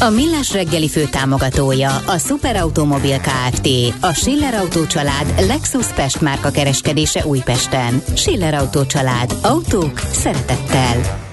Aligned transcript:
A 0.00 0.10
Millás 0.10 0.52
reggeli 0.52 0.88
fő 0.88 1.04
támogatója 1.04 1.96
a 2.06 2.18
Superautomobil 2.18 3.18
KFT, 3.18 3.68
a 4.00 4.12
Schiller 4.12 4.54
Auto 4.54 4.86
család 4.86 5.34
Lexus 5.46 5.86
Pest 5.86 6.20
márka 6.20 6.50
kereskedése 6.50 7.24
Újpesten. 7.26 8.02
Schiller 8.16 8.54
Auto 8.54 8.86
család. 8.86 9.34
Autók 9.42 9.98
szeretettel. 9.98 11.24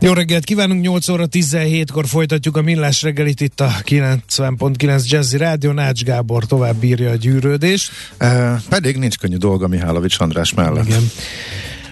Jó 0.00 0.12
reggelt 0.12 0.44
kívánunk, 0.44 0.82
8 0.82 1.08
óra 1.08 1.24
17-kor 1.32 2.06
folytatjuk 2.06 2.56
a 2.56 2.62
Millás 2.62 3.02
reggelit 3.02 3.40
itt 3.40 3.60
a 3.60 3.70
90.9 3.82 5.08
Jazzy 5.08 5.36
Rádió, 5.36 5.72
Nács 5.72 6.02
Gábor 6.02 6.44
tovább 6.44 6.76
bírja 6.76 7.10
a 7.10 7.14
gyűrődést. 7.14 7.90
E, 8.18 8.60
pedig 8.68 8.96
nincs 8.96 9.18
könnyű 9.18 9.36
dolga 9.36 9.68
Mihálovics 9.68 10.20
András 10.20 10.54
mellett. 10.54 10.86
Igen. 10.86 11.10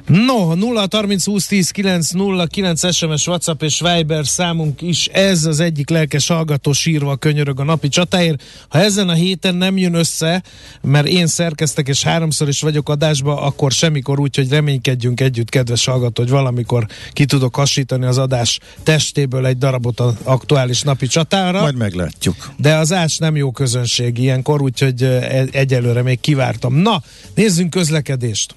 No, 0.06 0.54
0 0.54 0.86
30 0.90 1.24
20 1.24 1.46
10 1.46 1.70
9 1.70 2.10
0 2.10 2.46
9 2.46 2.94
SMS, 2.94 3.26
WhatsApp 3.26 3.62
és 3.62 3.80
Viber 3.80 4.26
számunk 4.26 4.82
is 4.82 5.06
ez 5.06 5.44
az 5.44 5.60
egyik 5.60 5.90
lelkes 5.90 6.28
hallgató 6.28 6.72
sírva 6.72 7.16
könyörög 7.16 7.60
a 7.60 7.64
napi 7.64 7.88
csatáért. 7.88 8.42
Ha 8.68 8.78
ezen 8.78 9.08
a 9.08 9.12
héten 9.12 9.54
nem 9.54 9.76
jön 9.76 9.94
össze, 9.94 10.42
mert 10.82 11.06
én 11.06 11.26
szerkeztek 11.26 11.88
és 11.88 12.02
háromszor 12.02 12.48
is 12.48 12.60
vagyok 12.60 12.88
adásba, 12.88 13.40
akkor 13.40 13.72
semmikor 13.72 14.20
úgy, 14.20 14.36
hogy 14.36 14.48
reménykedjünk 14.48 15.20
együtt, 15.20 15.48
kedves 15.48 15.84
hallgató, 15.84 16.22
hogy 16.22 16.30
valamikor 16.30 16.86
ki 17.12 17.24
tudok 17.24 17.54
hasítani 17.54 18.04
az 18.04 18.18
adás 18.18 18.58
testéből 18.82 19.46
egy 19.46 19.58
darabot 19.58 20.00
az 20.00 20.14
aktuális 20.22 20.82
napi 20.82 21.06
csatára. 21.06 21.60
Majd 21.60 21.76
meglátjuk. 21.76 22.52
De 22.56 22.74
az 22.74 22.92
ács 22.92 23.20
nem 23.20 23.36
jó 23.36 23.50
közönség 23.50 24.18
ilyenkor, 24.18 24.62
úgyhogy 24.62 25.02
egyelőre 25.50 26.02
még 26.02 26.20
kivártam. 26.20 26.74
Na, 26.74 27.02
nézzünk 27.34 27.70
közlekedést! 27.70 28.54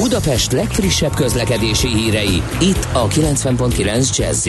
Budapest 0.00 0.52
legfrissebb 0.52 1.14
közlekedési 1.14 1.88
hírei, 1.88 2.42
itt 2.60 2.88
a 2.92 3.08
90.9 3.08 4.16
jazz 4.16 4.48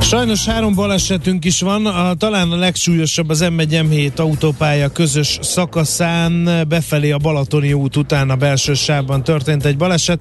Sajnos 0.00 0.46
három 0.46 0.74
balesetünk 0.74 1.44
is 1.44 1.60
van, 1.60 1.86
a, 1.86 2.14
talán 2.14 2.50
a 2.50 2.56
legsúlyosabb 2.56 3.28
az 3.28 3.44
M1-M7 3.44 4.16
autópálya 4.16 4.88
közös 4.88 5.38
szakaszán 5.42 6.64
befelé 6.68 7.10
a 7.10 7.18
Balatoni 7.18 7.72
út 7.72 7.96
után 7.96 8.30
a 8.30 8.36
belső 8.36 8.74
sávban 8.74 9.24
történt 9.24 9.64
egy 9.64 9.76
baleset, 9.76 10.20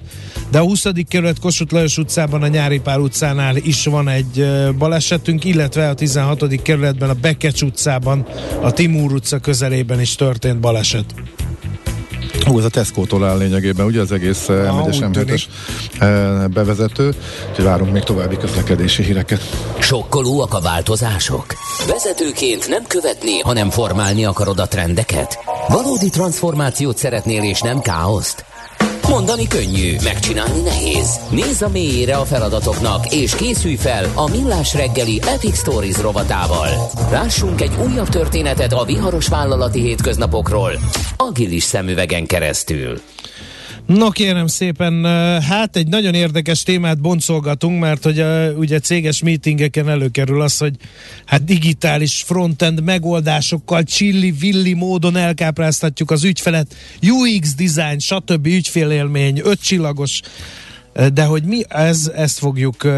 de 0.51 0.59
a 0.59 0.63
20. 0.63 0.85
kerület 1.07 1.39
Kossuth 1.39 1.73
Lajos 1.73 1.97
utcában 1.97 2.41
a 2.41 2.47
Nyári 2.47 2.79
Pál 2.79 2.99
utcánál 2.99 3.55
is 3.55 3.85
van 3.85 4.09
egy 4.09 4.45
balesetünk, 4.77 5.43
illetve 5.43 5.89
a 5.89 5.93
16. 5.93 6.61
kerületben 6.61 7.09
a 7.09 7.13
Bekecs 7.21 7.61
utcában, 7.61 8.25
a 8.61 8.71
Timúr 8.71 9.13
utca 9.13 9.39
közelében 9.39 10.01
is 10.01 10.15
történt 10.15 10.59
baleset. 10.59 11.13
Hú, 12.45 12.59
ez 12.59 12.65
a 12.65 12.69
Tesco-tól 12.69 13.25
áll 13.25 13.37
lényegében, 13.37 13.85
ugye 13.85 14.01
az 14.01 14.11
egész 14.11 14.47
m 14.47 15.19
1 15.29 15.47
bevezető, 16.49 17.13
úgyhogy 17.49 17.65
várunk 17.65 17.91
még 17.91 18.03
további 18.03 18.37
közlekedési 18.37 19.03
híreket. 19.03 19.41
Sokkolóak 19.79 20.53
a 20.53 20.59
változások? 20.59 21.45
Vezetőként 21.87 22.67
nem 22.67 22.83
követni, 22.87 23.39
hanem 23.39 23.69
formálni 23.69 24.25
akarod 24.25 24.59
a 24.59 24.67
trendeket? 24.67 25.39
Valódi 25.67 26.09
transformációt 26.09 26.97
szeretnél 26.97 27.43
és 27.43 27.61
nem 27.61 27.81
káoszt? 27.81 28.45
Mondani 29.09 29.47
könnyű, 29.47 29.95
megcsinálni 30.03 30.61
nehéz. 30.61 31.19
Nézz 31.29 31.61
a 31.61 31.69
mélyére 31.69 32.15
a 32.15 32.25
feladatoknak, 32.25 33.13
és 33.13 33.35
készülj 33.35 33.75
fel 33.75 34.11
a 34.15 34.29
Millás 34.29 34.73
reggeli 34.73 35.21
Epic 35.27 35.57
Stories 35.57 36.01
rovatával. 36.01 36.69
Lássunk 37.11 37.61
egy 37.61 37.71
újabb 37.85 38.09
történetet 38.09 38.73
a 38.73 38.83
viharos 38.83 39.27
vállalati 39.27 39.81
hétköznapokról, 39.81 40.71
agilis 41.17 41.63
szemüvegen 41.63 42.25
keresztül. 42.25 43.01
No 43.87 44.09
kérem 44.09 44.47
szépen, 44.47 45.05
hát 45.41 45.75
egy 45.75 45.87
nagyon 45.87 46.13
érdekes 46.13 46.63
témát 46.63 47.01
boncolgatunk, 47.01 47.79
mert 47.79 48.03
hogy 48.03 48.19
a, 48.19 48.51
ugye 48.51 48.79
céges 48.79 49.21
meetingeken 49.21 49.89
előkerül 49.89 50.41
az, 50.41 50.57
hogy 50.57 50.75
hát 51.25 51.43
digitális 51.43 52.23
frontend 52.25 52.83
megoldásokkal 52.83 53.83
csilli-villi 53.83 54.73
módon 54.73 55.15
elkápráztatjuk 55.15 56.11
az 56.11 56.23
ügyfelet, 56.23 56.75
UX 57.01 57.55
design, 57.55 57.99
stb. 57.99 58.45
ügyfélélmény, 58.45 59.41
ötcsillagos 59.43 60.21
de 61.13 61.23
hogy 61.23 61.43
mi 61.43 61.61
ez, 61.67 62.11
ezt 62.15 62.39
fogjuk 62.39 62.83
uh, 62.83 62.91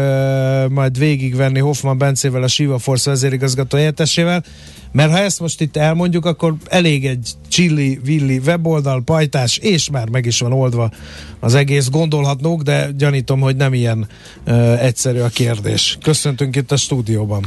majd 0.68 0.98
végigvenni 0.98 1.58
Hoffman 1.58 1.98
Bencével, 1.98 2.42
a 2.42 2.48
Siva 2.48 2.78
Force 2.78 3.10
vezérigazgató 3.10 3.76
helyettesével, 3.76 4.44
mert 4.92 5.10
ha 5.10 5.18
ezt 5.18 5.40
most 5.40 5.60
itt 5.60 5.76
elmondjuk, 5.76 6.24
akkor 6.24 6.54
elég 6.68 7.06
egy 7.06 7.30
chili-villi 7.48 8.38
weboldal, 8.38 9.02
pajtás, 9.04 9.56
és 9.56 9.90
már 9.90 10.08
meg 10.08 10.26
is 10.26 10.40
van 10.40 10.52
oldva 10.52 10.90
az 11.40 11.54
egész. 11.54 11.88
Gondolhatnók, 11.88 12.62
de 12.62 12.90
gyanítom, 12.96 13.40
hogy 13.40 13.56
nem 13.56 13.74
ilyen 13.74 14.08
uh, 14.46 14.84
egyszerű 14.84 15.20
a 15.20 15.28
kérdés. 15.28 15.98
Köszöntünk 16.02 16.56
itt 16.56 16.72
a 16.72 16.76
stúdióban. 16.76 17.44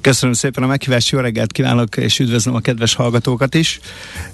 Köszönöm 0.00 0.34
szépen 0.34 0.62
a 0.62 0.66
meghívást, 0.66 1.10
jó 1.10 1.18
reggelt 1.18 1.52
kívánok, 1.52 1.96
és 1.96 2.18
üdvözlöm 2.18 2.54
a 2.54 2.60
kedves 2.60 2.94
hallgatókat 2.94 3.54
is. 3.54 3.80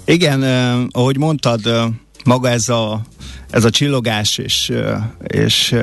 Igen, 0.05 0.41
uh, 0.41 0.87
ahogy 0.91 1.17
mondtad, 1.17 1.67
uh, 1.67 1.83
maga 2.23 2.49
ez 2.49 2.69
a, 2.69 3.01
ez 3.49 3.65
a 3.65 3.69
csillogás 3.69 4.37
és, 4.37 4.71
és 5.27 5.75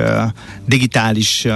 digitális 0.65 1.47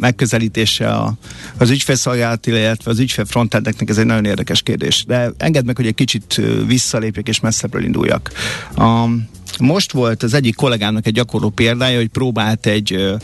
megközelítése 0.00 1.16
az 1.58 1.70
ügyfélszolgálat, 1.70 2.46
illetve 2.46 2.90
az 2.90 2.98
ügyfél 2.98 3.24
frontendeknek 3.24 3.88
ez 3.88 3.98
egy 3.98 4.06
nagyon 4.06 4.24
érdekes 4.24 4.62
kérdés. 4.62 5.04
De 5.06 5.30
engedd 5.36 5.64
meg, 5.64 5.76
hogy 5.76 5.86
egy 5.86 5.94
kicsit 5.94 6.40
visszalépjek 6.66 7.28
és 7.28 7.40
messzebbről 7.40 7.84
induljak. 7.84 8.30
Um, 8.76 9.28
most 9.58 9.92
volt 9.92 10.22
az 10.22 10.34
egyik 10.34 10.54
kollégának 10.54 11.06
egy 11.06 11.12
gyakorló 11.12 11.48
példája, 11.48 11.96
hogy 11.96 12.08
próbált 12.08 12.66
egy 12.66 13.16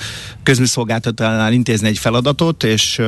közműszolgáltatónál 0.43 1.53
intézni 1.53 1.89
egy 1.89 1.99
feladatot, 1.99 2.65
és 2.65 3.03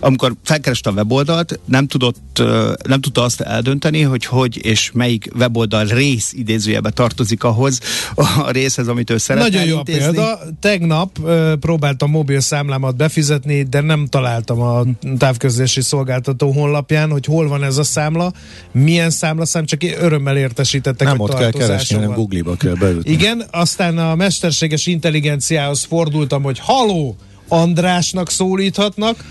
amikor 0.00 0.34
felkereste 0.44 0.90
a 0.90 0.92
weboldalt, 0.92 1.60
nem 1.64 1.86
tudott, 1.86 2.42
nem 2.88 3.00
tudta 3.00 3.22
azt 3.22 3.40
eldönteni, 3.40 4.02
hogy 4.02 4.24
hogy 4.24 4.64
és 4.64 4.90
melyik 4.92 5.30
weboldal 5.38 5.84
rész 5.84 6.32
idézőjebe 6.32 6.90
tartozik 6.90 7.44
ahhoz 7.44 7.80
a 8.14 8.50
részhez, 8.50 8.88
amit 8.88 9.10
ő 9.10 9.16
szeretne 9.16 9.48
Nagyon 9.48 9.66
jó 9.66 9.76
intézni. 9.76 10.00
példa. 10.02 10.38
Tegnap 10.60 11.18
próbáltam 11.60 12.10
mobil 12.10 12.40
számlámat 12.40 12.96
befizetni, 12.96 13.62
de 13.62 13.80
nem 13.80 14.06
találtam 14.06 14.60
a 14.60 14.82
távközlési 15.18 15.80
szolgáltató 15.80 16.50
honlapján, 16.50 17.10
hogy 17.10 17.24
hol 17.24 17.48
van 17.48 17.62
ez 17.64 17.76
a 17.76 17.84
számla, 17.84 18.32
milyen 18.72 19.10
számlaszám, 19.10 19.64
csak 19.64 19.80
örömmel 20.00 20.36
értesítettek, 20.36 21.06
nem 21.06 21.18
hogy 21.18 21.30
ott 21.30 21.38
kell 21.38 21.50
keresni, 21.50 21.94
hanem 21.94 22.12
Google 22.14 22.37
pakliba 22.42 22.56
kell 22.56 22.90
beütni. 22.90 23.10
Igen, 23.10 23.44
aztán 23.50 23.98
a 23.98 24.14
mesterséges 24.14 24.86
intelligenciához 24.86 25.84
fordultam, 25.84 26.42
hogy 26.42 26.58
haló, 26.58 27.16
Andrásnak 27.48 28.30
szólíthatnak, 28.30 29.24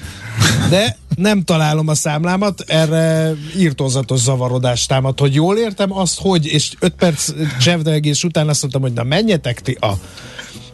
de 0.70 0.98
nem 1.16 1.44
találom 1.44 1.88
a 1.88 1.96
számlámat, 1.96 2.64
erre 2.68 3.34
írtózatos 3.58 4.20
zavarodást 4.20 4.88
támad, 4.88 5.20
hogy 5.20 5.34
jól 5.34 5.58
értem 5.58 5.94
azt, 5.94 6.20
hogy, 6.20 6.46
és 6.46 6.74
öt 6.80 6.94
perc 6.94 7.32
csevdelgés 7.62 8.24
után 8.24 8.50
azt 8.50 8.62
mondtam, 8.62 8.82
hogy 8.82 8.94
na 8.94 9.04
menjetek 9.04 9.62
ti 9.62 9.78
a 9.80 9.92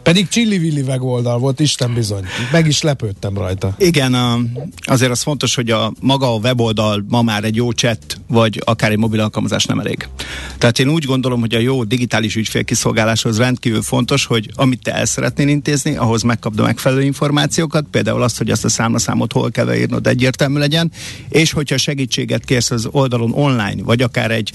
pedig 0.04 0.28
csillivilli 0.28 0.82
megoldal 0.82 1.38
volt, 1.38 1.60
Isten 1.60 1.94
bizony. 1.94 2.24
Meg 2.52 2.66
is 2.66 2.82
lepődtem 2.82 3.38
rajta. 3.38 3.74
Igen, 3.78 4.14
azért 4.80 5.10
az 5.10 5.22
fontos, 5.22 5.54
hogy 5.54 5.70
a 5.70 5.92
maga 6.00 6.34
a 6.34 6.38
weboldal 6.38 7.04
ma 7.08 7.22
már 7.22 7.44
egy 7.44 7.56
jó 7.56 7.70
chat, 7.70 8.20
vagy 8.28 8.62
akár 8.64 8.90
egy 8.90 8.98
mobil 8.98 9.20
alkalmazás 9.20 9.64
nem 9.64 9.78
elég. 9.78 10.08
Tehát 10.58 10.78
én 10.78 10.88
úgy 10.88 11.04
gondolom, 11.04 11.40
hogy 11.40 11.54
a 11.54 11.58
jó 11.58 11.84
digitális 11.84 12.36
ügyfélkiszolgáláshoz 12.36 13.38
rendkívül 13.38 13.82
fontos, 13.82 14.24
hogy 14.26 14.50
amit 14.54 14.82
te 14.82 14.94
el 14.94 15.04
szeretnél 15.04 15.48
intézni, 15.48 15.96
ahhoz 15.96 16.22
megkapd 16.22 16.58
a 16.58 16.62
megfelelő 16.62 17.02
információkat, 17.02 17.86
például 17.90 18.22
azt, 18.22 18.38
hogy 18.38 18.50
azt 18.50 18.64
a 18.64 18.68
számlaszámot 18.68 19.32
hol 19.32 19.50
kell 19.50 19.64
beírnod, 19.64 20.06
egyértelmű 20.06 20.58
legyen, 20.58 20.92
és 21.28 21.52
hogyha 21.52 21.76
segítséget 21.76 22.44
kérsz 22.44 22.70
az 22.70 22.88
oldalon 22.90 23.32
online, 23.32 23.82
vagy 23.82 24.02
akár 24.02 24.30
egy 24.30 24.52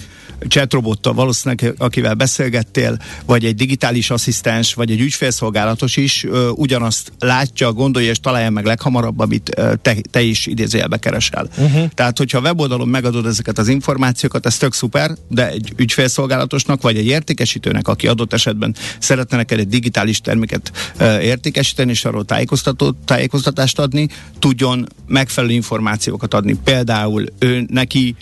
chatrobottal 0.47 1.13
valószínűleg, 1.13 1.73
akivel 1.77 2.13
beszélgettél, 2.13 2.97
vagy 3.25 3.45
egy 3.45 3.55
digitális 3.55 4.09
asszisztens, 4.09 4.73
vagy 4.73 4.91
egy 4.91 4.99
ügyfél 4.99 5.31
szolgálatos 5.39 5.97
is 5.97 6.23
ö, 6.23 6.49
ugyanazt 6.49 7.11
látja, 7.19 7.73
gondolja 7.73 8.09
és 8.09 8.19
találja 8.19 8.49
meg 8.49 8.65
leghamarabb, 8.65 9.19
amit 9.19 9.51
ö, 9.57 9.73
te, 9.81 9.95
te 10.11 10.21
is 10.21 10.45
idézőjelbe 10.45 10.97
keresel. 10.97 11.49
Uh-huh. 11.57 11.89
Tehát, 11.93 12.17
hogyha 12.17 12.37
a 12.37 12.41
weboldalon 12.41 12.87
megadod 12.87 13.25
ezeket 13.25 13.57
az 13.57 13.67
információkat, 13.67 14.45
ez 14.45 14.57
tök 14.57 14.73
szuper, 14.73 15.11
de 15.27 15.49
egy 15.49 15.73
ügyfélszolgálatosnak, 15.75 16.81
vagy 16.81 16.97
egy 16.97 17.05
értékesítőnek, 17.05 17.87
aki 17.87 18.07
adott 18.07 18.33
esetben 18.33 18.75
szeretne 18.99 19.37
neked 19.37 19.59
egy 19.59 19.67
digitális 19.67 20.21
terméket 20.21 20.71
ö, 20.97 21.19
értékesíteni, 21.19 21.91
és 21.91 22.05
arról 22.05 22.25
tájékoztató, 22.25 22.91
tájékoztatást 23.05 23.79
adni, 23.79 24.07
tudjon 24.39 24.87
megfelelő 25.07 25.53
információkat 25.53 26.33
adni. 26.33 26.57
Például 26.63 27.25
ő 27.39 27.65
neki 27.69 28.15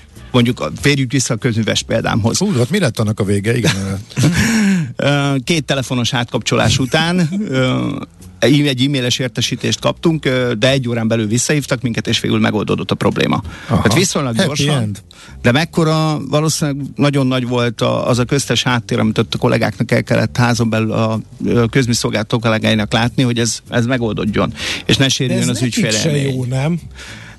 mondjuk 0.44 0.72
férjük 0.81 1.12
vissza 1.12 1.34
a 1.34 1.38
közműves 1.38 1.84
példámhoz. 1.84 2.38
Hú, 2.38 2.60
ott 2.60 2.69
mi 2.69 2.80
lett 2.80 3.00
annak 3.00 3.19
a 3.19 3.24
vége? 3.24 3.57
Igen. 3.57 4.00
Két 5.44 5.66
telefonos 5.66 6.13
átkapcsolás 6.13 6.80
után 6.80 7.30
egy 8.39 8.84
e-mailes 8.86 9.19
értesítést 9.19 9.80
kaptunk, 9.80 10.30
de 10.60 10.69
egy 10.69 10.89
órán 10.89 11.07
belül 11.07 11.28
visszahívtak 11.28 11.81
minket, 11.81 12.07
és 12.07 12.19
végül 12.19 12.39
megoldódott 12.39 12.92
a 12.92 12.95
probléma. 12.95 13.36
Aha. 13.68 13.81
Tehát 13.81 13.98
viszonylag 13.98 14.36
Happy 14.36 14.48
gyorsan, 14.48 14.81
end. 14.81 15.01
de 15.42 15.51
mekkora 15.51 16.19
valószínűleg 16.30 16.86
nagyon 16.95 17.28
nagy 17.28 17.48
volt 17.48 17.81
a, 17.81 18.07
az 18.07 18.19
a 18.19 18.25
köztes 18.25 18.63
háttér, 18.63 19.00
amit 19.00 19.18
ott 19.18 19.33
a 19.33 19.38
kollégáknak 19.38 19.92
el 19.92 20.04
kellett 20.04 20.38
házon 20.38 20.69
belül 20.69 20.92
a 20.92 21.19
közműszolgáltató 21.69 22.40
kollégáinak 22.40 22.94
látni, 22.94 23.24
hogy 23.24 23.40
ez, 23.40 23.60
ez 23.69 23.86
megoldódjon, 23.86 24.54
és 24.86 24.98
ne 24.98 25.10
sérüljön 25.10 25.50
az 25.50 25.62
ügyfél. 25.62 26.16
Jó, 26.16 26.45
nem? 26.45 26.80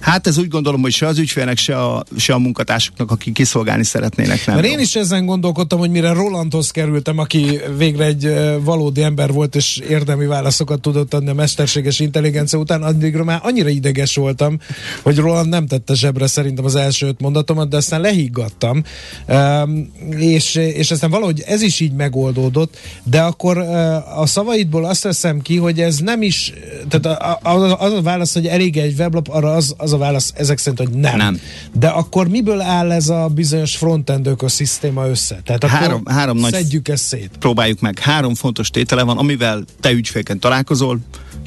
Hát 0.00 0.26
ez 0.26 0.38
úgy 0.38 0.48
gondolom, 0.48 0.80
hogy 0.80 0.92
se 0.92 1.06
az 1.06 1.18
ügyfélnek, 1.18 1.58
se 1.58 1.82
a, 1.82 2.04
se 2.16 2.34
a 2.34 2.38
munkatársaknak, 2.38 3.10
akik 3.10 3.34
kiszolgálni 3.34 3.84
szeretnének. 3.84 4.46
Nem 4.46 4.54
Mert 4.54 4.68
én 4.68 4.78
is 4.78 4.94
ezen 4.94 5.26
gondolkodtam, 5.26 5.78
hogy 5.78 5.90
mire 5.90 6.12
Rolandhoz 6.12 6.70
kerültem, 6.70 7.18
aki 7.18 7.60
végre 7.76 8.04
egy 8.04 8.34
valódi 8.60 9.02
ember 9.02 9.32
volt, 9.32 9.56
és 9.56 9.76
érdemi 9.88 10.26
válaszokat 10.26 10.80
tudott 10.80 11.14
adni 11.14 11.28
a 11.30 11.34
mesterséges 11.34 12.00
intelligencia 12.00 12.58
után, 12.58 12.82
addigra 12.82 13.24
már 13.24 13.40
annyira 13.42 13.68
ideges 13.68 14.14
voltam, 14.14 14.58
hogy 15.02 15.16
Roland 15.16 15.48
nem 15.48 15.66
tette 15.66 15.94
zsebre 15.94 16.26
szerintem 16.26 16.64
az 16.64 16.74
első 16.74 17.06
öt 17.06 17.20
mondatomat, 17.20 17.68
de 17.68 17.76
aztán 17.76 18.00
lehiggadtam, 18.00 18.82
um, 19.28 19.90
és, 20.18 20.54
és 20.54 20.90
aztán 20.90 21.10
valahogy 21.10 21.42
ez 21.46 21.62
is 21.62 21.80
így 21.80 21.92
megoldódott, 21.92 22.76
de 23.02 23.20
akkor 23.20 23.56
uh, 23.56 24.20
a 24.20 24.26
szavaidból 24.26 24.84
azt 24.84 25.02
veszem 25.02 25.40
ki, 25.40 25.56
hogy 25.56 25.80
ez 25.80 25.98
nem 25.98 26.22
is, 26.22 26.52
tehát 26.88 27.38
az, 27.42 27.74
az 27.78 27.92
a 27.92 28.02
válasz, 28.02 28.34
hogy 28.34 28.46
elég 28.46 28.76
egy 28.76 28.98
weblap, 28.98 29.28
arra 29.28 29.52
az, 29.52 29.74
az 29.76 29.87
az 29.88 29.94
a 29.94 29.98
válasz 29.98 30.32
ezek 30.36 30.58
szerint, 30.58 30.88
hogy 30.88 30.98
nem. 30.98 31.16
nem. 31.16 31.40
De 31.72 31.88
akkor 31.88 32.28
miből 32.28 32.60
áll 32.60 32.92
ez 32.92 33.08
a 33.08 33.28
bizonyos 33.34 33.76
frontend 33.76 34.26
ökoszisztéma 34.26 35.08
össze? 35.08 35.40
Tehát 35.44 35.64
akkor 35.64 35.78
három, 35.78 36.02
három 36.06 36.36
nagy 36.38 36.52
szedjük 36.52 36.88
ezt 36.88 37.04
szét. 37.04 37.30
Próbáljuk 37.38 37.80
meg. 37.80 37.98
Három 37.98 38.34
fontos 38.34 38.70
tétele 38.70 39.02
van, 39.02 39.18
amivel 39.18 39.64
te 39.80 39.90
ügyfélként 39.90 40.40
találkozol, 40.40 40.98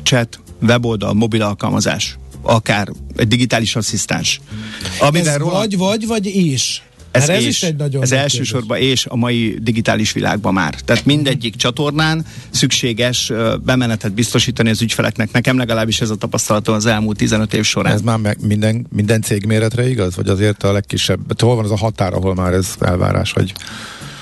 chat, 0.04 0.40
weboldal, 0.62 1.14
mobil 1.14 1.42
alkalmazás 1.42 2.18
akár 2.42 2.88
egy 3.16 3.28
digitális 3.28 3.76
asszisztens. 3.76 4.42
Amivel 5.00 5.34
ez 5.34 5.40
róla... 5.40 5.58
vagy, 5.58 5.78
vagy, 5.78 6.08
vagy 6.08 6.26
és. 6.26 6.82
Ez, 7.12 7.30
ez 7.30 7.42
és, 7.42 7.48
is 7.48 7.63
egy 7.63 7.75
nagyon 7.75 8.02
ez 8.02 8.12
elsősorban 8.12 8.78
és 8.78 9.06
a 9.06 9.16
mai 9.16 9.58
digitális 9.62 10.12
világban 10.12 10.54
már. 10.54 10.75
Tehát 10.86 11.06
mindegyik 11.06 11.56
csatornán 11.56 12.25
szükséges 12.50 13.31
bemenetet 13.63 14.13
biztosítani 14.13 14.69
az 14.69 14.81
ügyfeleknek. 14.81 15.31
Nekem 15.31 15.58
legalábbis 15.58 16.02
ez 16.02 16.10
a 16.10 16.16
tapasztalatom 16.16 16.75
az 16.75 16.86
elmúlt 16.86 17.18
15 17.18 17.54
év 17.54 17.63
során. 17.63 17.94
Ez 17.94 18.02
már 18.02 18.18
meg 18.18 18.38
minden, 18.42 18.86
minden 18.90 19.22
cég 19.22 19.46
méretre 19.46 19.90
igaz? 19.90 20.16
Vagy 20.16 20.28
azért 20.28 20.63
a 20.63 20.72
legkisebb? 20.72 21.42
Hol 21.42 21.56
van 21.56 21.66
az 21.66 21.72
a 21.72 21.78
határ, 21.78 22.13
ahol 22.13 22.36
már 22.36 22.54
ez 22.54 22.75
elvárás? 22.80 23.31
Hogy 23.31 23.54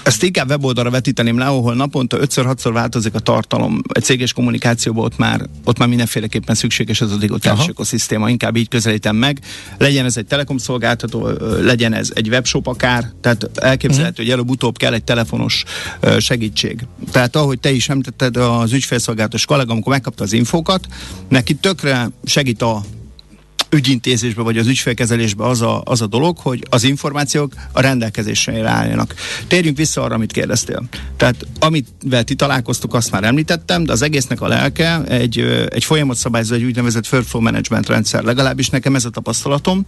ezt 0.10 0.24
inkább 0.24 0.50
weboldalra 0.50 0.90
vetíteném 0.90 1.38
le, 1.38 1.46
ahol 1.46 1.74
naponta 1.74 2.18
5-6-szor 2.18 2.70
változik 2.74 3.14
a 3.14 3.20
tartalom. 3.20 3.82
Egy 3.94 4.04
céges 4.04 4.34
kommunikációban 4.34 5.06
ott 5.06 5.18
már, 5.18 5.42
ott 5.64 5.78
már 5.78 5.88
mindenféleképpen 5.88 6.56
szükséges 6.56 7.02
ez 7.02 7.12
a 7.12 7.16
digitális 7.16 7.68
ökoszisztéma. 7.68 8.30
Inkább 8.30 8.56
így 8.56 8.68
közelítem 8.68 9.16
meg. 9.16 9.40
Legyen 9.78 10.06
ez 10.06 10.18
egy 10.18 10.26
telekomszolgáltató, 10.26 11.30
legyen 11.62 11.94
ez 11.94 12.12
egy 12.14 12.28
webshop 12.30 12.68
akár, 12.68 13.12
tehát 13.22 13.50
elképzelhető, 13.54 14.10
uh-huh. 14.10 14.26
hogy 14.26 14.30
előbb-utóbb 14.30 14.78
kell 14.78 14.94
egy 14.94 15.04
telefonos 15.04 15.64
segítség. 16.18 16.86
Tehát 17.12 17.36
ahogy 17.36 17.60
te 17.60 17.72
is 17.72 17.90
említetted, 17.90 18.38
az 18.38 18.74
ügyfélszolgálatos 18.74 19.46
kollega, 19.46 19.72
amikor 19.72 19.94
megkapta 19.94 20.24
az 20.24 20.34
infókat, 20.34 20.88
neki 21.28 21.54
tökre 21.54 22.10
segít 22.24 22.62
a 22.62 22.82
ügyintézésbe 23.70 24.42
vagy 24.42 24.58
az 24.58 24.68
ügyfélkezelésbe 24.68 25.46
az 25.46 25.62
a, 25.62 25.82
az 25.86 26.02
a 26.02 26.08
dolog, 26.08 26.38
hogy 26.38 26.66
az 26.70 26.84
információk 26.84 27.54
a 27.72 27.82
rendelkezésre 27.82 28.70
álljanak. 28.70 29.16
Térjünk 29.48 29.78
vissza 29.78 30.04
arra, 30.04 30.16
amit 30.16 30.32
kérdeztél. 30.32 30.84
Tehát 31.18 31.46
amit 31.60 31.88
ti 32.24 32.36
találkoztuk, 32.36 32.94
azt 32.94 33.12
már 33.12 33.24
említettem, 33.24 33.84
de 33.86 33.92
az 33.92 34.02
egésznek 34.02 34.42
a 34.42 34.48
lelke 34.48 35.04
egy, 35.04 35.40
egy 35.70 35.84
folyamatszabályzó, 35.84 36.56
egy 36.56 36.64
úgynevezett 36.64 37.08
workflow 37.12 37.42
management 37.42 37.88
rendszer. 37.88 38.24
Legalábbis 38.24 38.70
nekem 38.70 38.96
ez 38.96 39.06
a 39.06 39.10
tapasztalatom, 39.10 39.86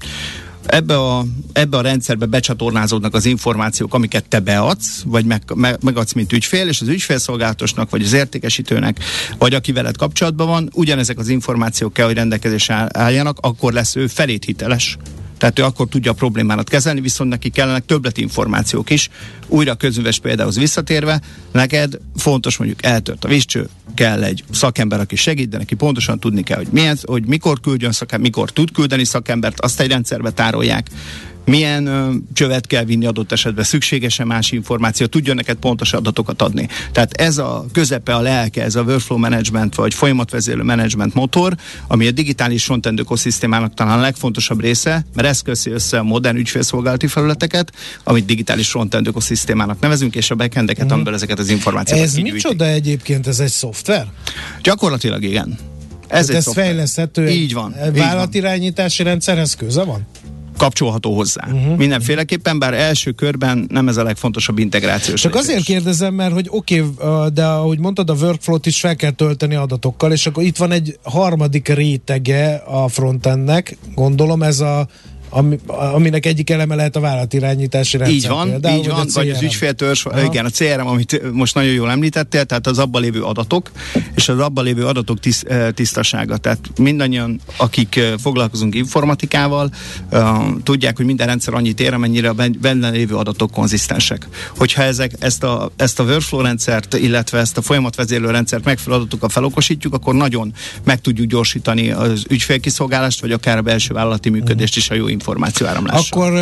ebbe 0.66 0.98
a, 0.98 1.26
ebbe 1.54 1.78
a 1.78 1.82
rendszerbe 1.82 2.26
becsatornázódnak 2.26 3.14
az 3.14 3.26
információk, 3.26 3.94
amiket 3.94 4.26
te 4.28 4.40
beadsz, 4.40 5.02
vagy 5.06 5.26
meg, 5.26 5.42
meg, 5.56 5.78
megadsz, 5.84 6.14
mint 6.14 6.34
ügyfél, 6.34 6.68
és 6.68 6.82
az 6.82 6.88
ügyfélszolgálatosnak, 6.88 7.90
vagy 7.90 8.04
az 8.04 8.14
értékesítőnek, 8.14 9.00
vagy 9.38 9.54
aki 9.54 9.72
veled 9.72 9.98
kapcsolatban 9.98 10.48
van, 10.48 10.70
ugyanezek 10.74 11.20
az 11.20 11.28
információk 11.28 11.94
kell, 11.94 12.06
hogy 12.06 12.16
rendelkezésre 12.16 12.88
álljanak, 12.92 13.38
akkor 13.42 13.74
lesz 13.74 13.96
ő 13.96 14.08
felét 14.08 14.46
hiteles 14.46 14.98
tehát 15.42 15.60
ő 15.60 15.64
akkor 15.64 15.88
tudja 15.88 16.12
a 16.12 16.14
problémának 16.14 16.66
kezelni, 16.66 17.02
viszont 17.02 17.30
neki 17.30 17.50
kellenek 17.50 17.84
információk 18.16 18.90
is. 18.90 19.10
Újra 19.48 19.76
közműves 19.76 20.20
példához 20.20 20.58
visszatérve, 20.58 21.22
neked 21.52 21.98
fontos 22.16 22.58
mondjuk 22.58 22.84
eltört 22.84 23.26
a 23.26 23.28
vízcső, 23.28 23.70
kell 23.96 24.24
egy 24.24 24.44
szakember, 24.52 25.00
aki 25.00 25.16
segít, 25.16 25.50
de 25.50 25.58
neki 25.58 25.76
pontosan 25.76 26.20
tudni 26.20 26.44
kell, 26.44 26.58
hogy, 26.58 26.68
milyen, 26.72 26.98
hogy 27.04 27.26
mikor 27.26 27.60
küldjön 27.60 27.92
szakember, 27.92 28.30
mikor 28.30 28.52
tud 28.52 28.72
küldeni 28.72 29.04
szakembert, 29.04 29.60
azt 29.60 29.80
egy 29.80 29.90
rendszerbe 29.90 30.32
tárolják 30.32 30.88
milyen 31.46 31.86
ö, 31.86 32.12
csövet 32.34 32.68
kell 32.68 32.84
vinni 32.84 33.06
adott 33.06 33.32
esetben, 33.32 33.64
szükséges-e 33.64 34.26
más 34.26 34.52
információ, 34.52 35.06
tudjon 35.06 35.36
neked 35.36 35.58
pontos 35.58 35.94
adatokat 35.94 36.42
adni. 36.42 36.68
Tehát 36.92 37.14
ez 37.14 37.38
a 37.38 37.66
közepe, 37.74 38.16
a 38.16 38.22
lelke, 38.22 38.64
ez 38.64 38.76
a 38.76 38.82
workflow 38.82 39.20
management 39.20 39.76
vagy 39.76 39.94
folyamatvezérlő 39.94 40.64
management 40.64 41.14
motor, 41.14 41.56
ami 41.88 42.08
a 42.08 42.12
digitális 42.12 42.64
frontend 42.64 43.00
ökoszisztémának 43.00 43.74
talán 43.74 43.98
a 43.98 44.02
legfontosabb 44.02 44.62
része, 44.62 45.06
mert 45.16 45.28
ez 45.28 45.42
köszi 45.42 45.70
össze 45.70 46.00
a 46.00 46.04
modern 46.04 46.38
ügyfélszolgálati 46.38 47.08
felületeket, 47.08 47.72
amit 48.04 48.26
digitális 48.26 48.70
frontend 48.70 49.08
ökoszisztémának 49.08 49.80
nevezünk, 49.80 50.16
és 50.16 50.32
a 50.32 50.36
backendeket, 50.36 50.86
mm. 50.86 50.94
amiből 50.94 51.14
ezeket 51.14 51.40
az 51.40 51.50
információkat 51.50 52.06
Ez 52.06 52.16
micsoda 52.16 52.66
egyébként, 52.68 53.28
ez 53.28 53.40
egy 53.40 53.50
szoftver? 53.50 54.08
Gyakorlatilag 54.62 55.24
igen. 55.24 55.58
Ez, 56.08 56.30
egy 56.30 56.36
ez 56.36 56.54
fejleszthető. 56.54 57.30
Így 57.30 57.54
van. 57.54 57.76
Vállalatirányítási 57.94 59.04
rendszerhez 59.04 59.56
köze 59.56 59.84
van? 59.84 60.08
Kapcsolható 60.62 61.16
hozzá. 61.16 61.48
Uh-huh. 61.52 61.78
Mindenféleképpen, 61.78 62.60
bár 62.60 62.74
első 62.74 63.12
körben 63.12 63.66
nem 63.70 63.88
ez 63.88 63.98
a 63.98 64.04
legfontosabb 64.04 64.58
integrációs. 64.58 65.22
Csak 65.22 65.36
azért 65.36 65.64
kérdezem, 65.64 66.14
mert 66.14 66.34
hogy 66.34 66.48
oké, 66.50 66.80
okay, 66.80 67.30
de 67.34 67.46
ahogy 67.46 67.80
mondtad, 67.80 68.10
a 68.10 68.14
workflow-t 68.14 68.66
is 68.66 68.80
fel 68.80 68.96
kell 68.96 69.12
tölteni 69.12 69.56
adatokkal, 69.56 70.12
és 70.12 70.26
akkor 70.26 70.44
itt 70.44 70.58
van 70.58 70.72
egy 70.72 71.00
harmadik 71.04 71.68
rétege 71.68 72.56
a 72.66 72.88
frontendnek, 72.88 73.78
gondolom 73.96 74.44
ez 74.44 74.60
a 74.60 74.88
ami, 75.34 75.60
aminek 75.66 76.26
egyik 76.26 76.50
eleme 76.50 76.76
lehet 76.76 76.96
a 76.96 77.00
vállalatirányítási 77.00 77.98
rendszer. 77.98 78.16
Így 78.16 78.28
van, 78.28 78.50
például, 78.50 78.78
így 78.78 78.88
van, 78.88 79.08
vagy 79.14 79.30
az 79.30 79.42
ügyféltörzs, 79.42 80.06
igen, 80.26 80.46
a 80.46 80.50
CRM, 80.50 80.88
amit 80.88 81.32
most 81.32 81.56
nagyon 81.56 81.72
jól 81.72 81.90
említettél, 81.90 82.46
tehát 82.46 82.68
az 82.68 82.80
abban 82.80 83.02
lévő 83.02 83.22
adatok, 83.22 83.72
és 84.16 84.30
az 84.30 84.40
abban 84.40 84.64
lévő 84.64 84.86
adatok 84.86 85.20
tiszt, 85.20 85.44
eh, 85.44 85.72
tisztasága. 85.72 86.38
Tehát 86.38 86.60
mindannyian, 86.78 87.40
akik 87.58 87.96
eh, 87.96 88.14
foglalkozunk 88.22 88.76
informatikával, 88.76 89.72
uh, 90.12 90.20
tudják, 90.64 90.98
hogy 90.98 91.06
minden 91.06 91.28
rendszer 91.28 91.54
annyit 91.54 91.80
ér, 91.80 91.94
amennyire 91.94 92.30
a 92.30 92.36
benne 92.62 92.90
lévő 92.90 93.16
adatok 93.16 93.52
konzisztensek. 93.52 94.28
Hogyha 94.58 94.82
ezek, 94.82 95.12
ezt, 95.20 95.44
a, 95.44 95.72
ezt 95.76 96.00
a 96.00 96.04
workflow 96.04 96.42
rendszert, 96.42 96.94
illetve 96.94 97.40
ezt 97.40 97.58
a 97.58 97.62
folyamatvezérlő 97.62 98.30
rendszert 98.30 98.64
megfelelő 98.64 99.02
adatokkal 99.02 99.30
felokosítjuk, 99.30 99.94
akkor 99.94 100.14
nagyon 100.14 100.54
meg 100.84 101.02
tudjuk 101.02 101.28
gyorsítani 101.28 101.92
az 101.92 102.24
ügyfélkiszolgálást, 102.30 103.22
vagy 103.22 103.32
akár 103.32 103.58
a 103.58 103.62
belső 103.62 103.94
vállalati 103.94 104.30
működést 104.30 104.78
is 104.78 104.90
a 104.90 104.94
jó 104.94 105.08
információáramlásra. 105.22 106.18
Akkor 106.18 106.34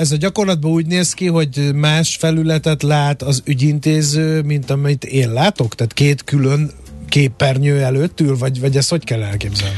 ez 0.00 0.12
a 0.12 0.16
gyakorlatban 0.16 0.70
úgy 0.70 0.86
néz 0.86 1.12
ki, 1.12 1.26
hogy 1.26 1.70
más 1.74 2.16
felületet 2.16 2.82
lát 2.82 3.22
az 3.22 3.42
ügyintéző, 3.44 4.42
mint 4.42 4.70
amit 4.70 5.04
én 5.04 5.32
látok? 5.32 5.74
Tehát 5.74 5.92
két 5.92 6.24
külön 6.24 6.70
képernyő 7.08 7.82
előtt 7.82 8.20
ül, 8.20 8.38
vagy, 8.38 8.60
vagy 8.60 8.76
ezt 8.76 8.90
hogy 8.90 9.04
kell 9.04 9.22
elképzelni? 9.22 9.76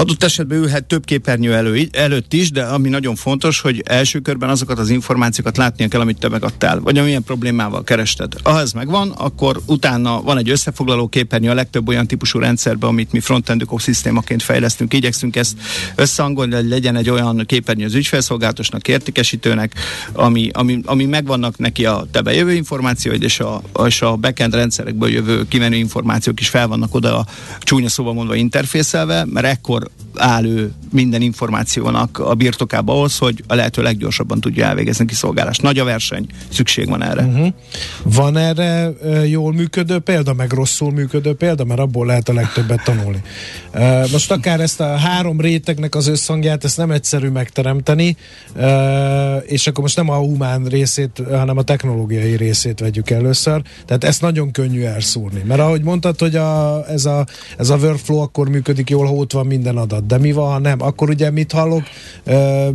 Adott 0.00 0.24
esetben 0.24 0.58
ülhet 0.58 0.84
több 0.84 1.04
képernyő 1.04 1.54
elő, 1.54 1.88
előtt 1.92 2.32
is, 2.32 2.50
de 2.50 2.62
ami 2.62 2.88
nagyon 2.88 3.14
fontos, 3.14 3.60
hogy 3.60 3.82
első 3.86 4.18
körben 4.18 4.48
azokat 4.48 4.78
az 4.78 4.88
információkat 4.88 5.56
látnia 5.56 5.88
kell, 5.88 6.00
amit 6.00 6.18
te 6.18 6.28
megadtál, 6.28 6.80
vagy 6.80 6.98
amilyen 6.98 7.22
problémával 7.22 7.84
kerested. 7.84 8.32
Ha 8.42 8.60
ez 8.60 8.72
megvan, 8.72 9.10
akkor 9.10 9.60
utána 9.66 10.22
van 10.22 10.38
egy 10.38 10.50
összefoglaló 10.50 11.08
képernyő 11.08 11.50
a 11.50 11.54
legtöbb 11.54 11.88
olyan 11.88 12.06
típusú 12.06 12.38
rendszerben, 12.38 12.88
amit 12.88 13.12
mi 13.12 13.20
frontend 13.20 13.62
ökoszisztémaként 13.62 14.42
fejlesztünk. 14.42 14.94
Igyekszünk 14.94 15.36
ezt 15.36 15.56
összehangolni, 15.94 16.54
hogy 16.54 16.68
legyen 16.68 16.96
egy 16.96 17.10
olyan 17.10 17.42
képernyő 17.46 17.84
az 17.84 17.94
ügyfelszolgálatosnak, 17.94 18.88
értékesítőnek, 18.88 19.74
ami, 20.12 20.48
ami, 20.52 20.80
ami 20.84 21.04
megvannak 21.04 21.58
neki 21.58 21.84
a 21.84 22.06
te 22.10 22.20
bejövő 22.20 22.52
információid, 22.52 23.22
és 23.22 23.40
a, 23.40 23.62
és 23.86 24.02
a 24.02 24.16
backend 24.16 24.54
rendszerekből 24.54 25.10
jövő 25.10 25.48
kimenő 25.48 25.76
információk 25.76 26.40
is 26.40 26.48
fel 26.48 26.68
vannak 26.68 26.94
oda 26.94 27.18
a 27.18 27.26
csúnya 27.60 27.88
szóval 27.88 28.12
mondva 28.12 28.34
interfészelve, 28.34 29.24
mert 29.24 29.46
ekkor 29.46 29.89
áll 30.14 30.44
ő 30.44 30.72
minden 30.92 31.22
információnak 31.22 32.18
a 32.18 32.34
birtokába 32.34 32.92
ahhoz, 32.92 33.18
hogy 33.18 33.44
a 33.46 33.54
lehető 33.54 33.82
leggyorsabban 33.82 34.40
tudja 34.40 34.64
elvégezni 34.64 35.04
kiszolgálást. 35.04 35.62
Nagy 35.62 35.78
a 35.78 35.84
verseny, 35.84 36.26
szükség 36.48 36.88
van 36.88 37.02
erre. 37.02 37.22
Uh-huh. 37.22 37.48
Van 38.02 38.36
erre 38.36 38.92
jól 39.26 39.52
működő 39.52 39.98
példa, 39.98 40.34
meg 40.34 40.52
rosszul 40.52 40.92
működő 40.92 41.34
példa, 41.34 41.64
mert 41.64 41.80
abból 41.80 42.06
lehet 42.06 42.28
a 42.28 42.32
legtöbbet 42.32 42.84
tanulni. 42.84 43.22
Most 44.12 44.30
akár 44.30 44.60
ezt 44.60 44.80
a 44.80 44.96
három 44.96 45.40
rétegnek 45.40 45.94
az 45.94 46.06
összhangját, 46.06 46.64
ezt 46.64 46.76
nem 46.76 46.90
egyszerű 46.90 47.28
megteremteni, 47.28 48.16
és 49.46 49.66
akkor 49.66 49.82
most 49.82 49.96
nem 49.96 50.10
a 50.10 50.16
humán 50.16 50.64
részét, 50.64 51.22
hanem 51.30 51.56
a 51.56 51.62
technológiai 51.62 52.36
részét 52.36 52.80
vegyük 52.80 53.10
először. 53.10 53.62
Tehát 53.86 54.04
ezt 54.04 54.20
nagyon 54.20 54.50
könnyű 54.50 54.82
elszúrni. 54.82 55.42
Mert 55.46 55.60
ahogy 55.60 55.82
mondtad, 55.82 56.18
hogy 56.18 56.36
a, 56.36 56.84
ez, 56.88 57.04
a, 57.04 57.26
ez 57.58 57.70
a 57.70 57.76
workflow 57.76 58.18
akkor 58.18 58.48
működik 58.48 58.90
jól, 58.90 59.06
ha 59.06 59.12
ott 59.12 59.32
van 59.32 59.46
minden 59.46 59.69
adat. 59.76 60.06
De 60.06 60.18
mi 60.18 60.32
van, 60.32 60.52
ha 60.52 60.58
nem? 60.58 60.82
Akkor 60.82 61.08
ugye 61.10 61.30
mit 61.30 61.52
hallok? 61.52 61.82
Uh, 62.26 62.68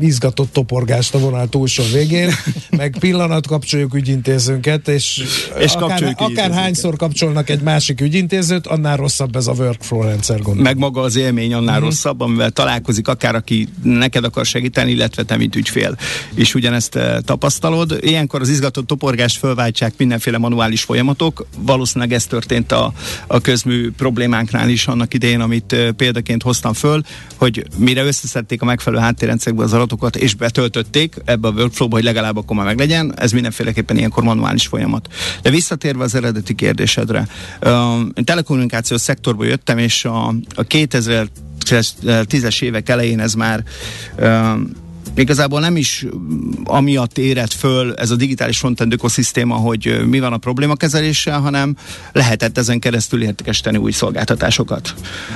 izgatott 0.00 0.52
toporgást 0.52 1.14
a 1.14 1.18
vonal 1.18 1.48
túlsó 1.48 1.82
végén, 1.92 2.30
meg 2.70 2.96
pillanat 2.98 3.46
kapcsoljuk 3.46 3.94
ügyintézőnket, 3.94 4.88
és, 4.88 5.22
és 5.58 5.74
akár, 5.74 6.14
akár 6.16 6.52
hányszor 6.52 6.96
kapcsolnak 6.96 7.50
egy 7.50 7.60
másik 7.60 8.00
ügyintézőt, 8.00 8.66
annál 8.66 8.96
rosszabb 8.96 9.36
ez 9.36 9.46
a 9.46 9.52
workflow 9.52 10.02
rendszer 10.02 10.36
gondolom. 10.36 10.62
Meg 10.62 10.78
maga 10.78 11.00
az 11.00 11.16
élmény 11.16 11.54
annál 11.54 11.74
mm-hmm. 11.74 11.84
rosszabb, 11.84 12.20
amivel 12.20 12.50
találkozik 12.50 13.08
akár 13.08 13.34
aki 13.34 13.68
neked 13.82 14.24
akar 14.24 14.46
segíteni, 14.46 14.90
illetve 14.90 15.22
te, 15.22 15.36
mint 15.36 15.56
ügyfél. 15.56 15.96
És 16.34 16.54
ugyanezt 16.54 16.94
uh, 16.94 17.18
tapasztalod. 17.18 17.98
Ilyenkor 18.00 18.40
az 18.40 18.48
izgatott 18.48 18.86
toporgást 18.86 19.38
fölváltják 19.38 19.92
mindenféle 19.96 20.38
manuális 20.38 20.82
folyamatok. 20.82 21.46
Valószínűleg 21.58 22.12
ez 22.12 22.26
történt 22.26 22.72
a, 22.72 22.92
a 23.26 23.40
közmű 23.40 23.90
problémánknál 23.90 24.68
is 24.68 24.86
annak 24.86 25.14
idején, 25.14 25.40
amit 25.40 25.72
uh, 25.72 25.88
példaként 26.22 26.42
hoztam 26.42 26.72
föl, 26.72 27.02
hogy 27.36 27.66
mire 27.76 28.04
összeszedték 28.04 28.62
a 28.62 28.64
megfelelő 28.64 29.02
háttérrendszerekbe 29.02 29.64
az 29.64 29.72
adatokat, 29.72 30.16
és 30.16 30.34
betöltötték 30.34 31.16
ebbe 31.24 31.48
a 31.48 31.50
workflow-ba, 31.50 31.94
hogy 31.94 32.04
legalább 32.04 32.36
akkor 32.36 32.56
már 32.56 32.66
meglegyen, 32.66 33.14
ez 33.16 33.32
mindenféleképpen 33.32 33.96
ilyenkor 33.96 34.22
manuális 34.22 34.66
folyamat. 34.66 35.08
De 35.42 35.50
visszatérve 35.50 36.04
az 36.04 36.14
eredeti 36.14 36.54
kérdésedre, 36.54 37.28
én 38.14 38.24
telekommunikációs 38.24 39.00
szektorból 39.00 39.46
jöttem, 39.46 39.78
és 39.78 40.04
a, 40.04 40.26
a 40.54 40.66
2010-es 40.66 42.62
évek 42.62 42.88
elején 42.88 43.20
ez 43.20 43.34
már 43.34 43.64
igazából 45.14 45.60
nem 45.60 45.76
is 45.76 46.06
amiatt 46.64 47.18
érett 47.18 47.52
föl 47.52 47.94
ez 47.94 48.10
a 48.10 48.16
digitális 48.16 48.58
frontend 48.58 48.92
ökoszisztéma, 48.92 49.54
hogy 49.54 50.06
mi 50.06 50.20
van 50.20 50.32
a 50.32 50.36
problémakezeléssel, 50.36 51.40
hanem 51.40 51.76
lehetett 52.12 52.58
ezen 52.58 52.78
keresztül 52.78 53.22
értékesíteni 53.22 53.76
új 53.76 53.92
szolgáltatásokat. 53.92 54.94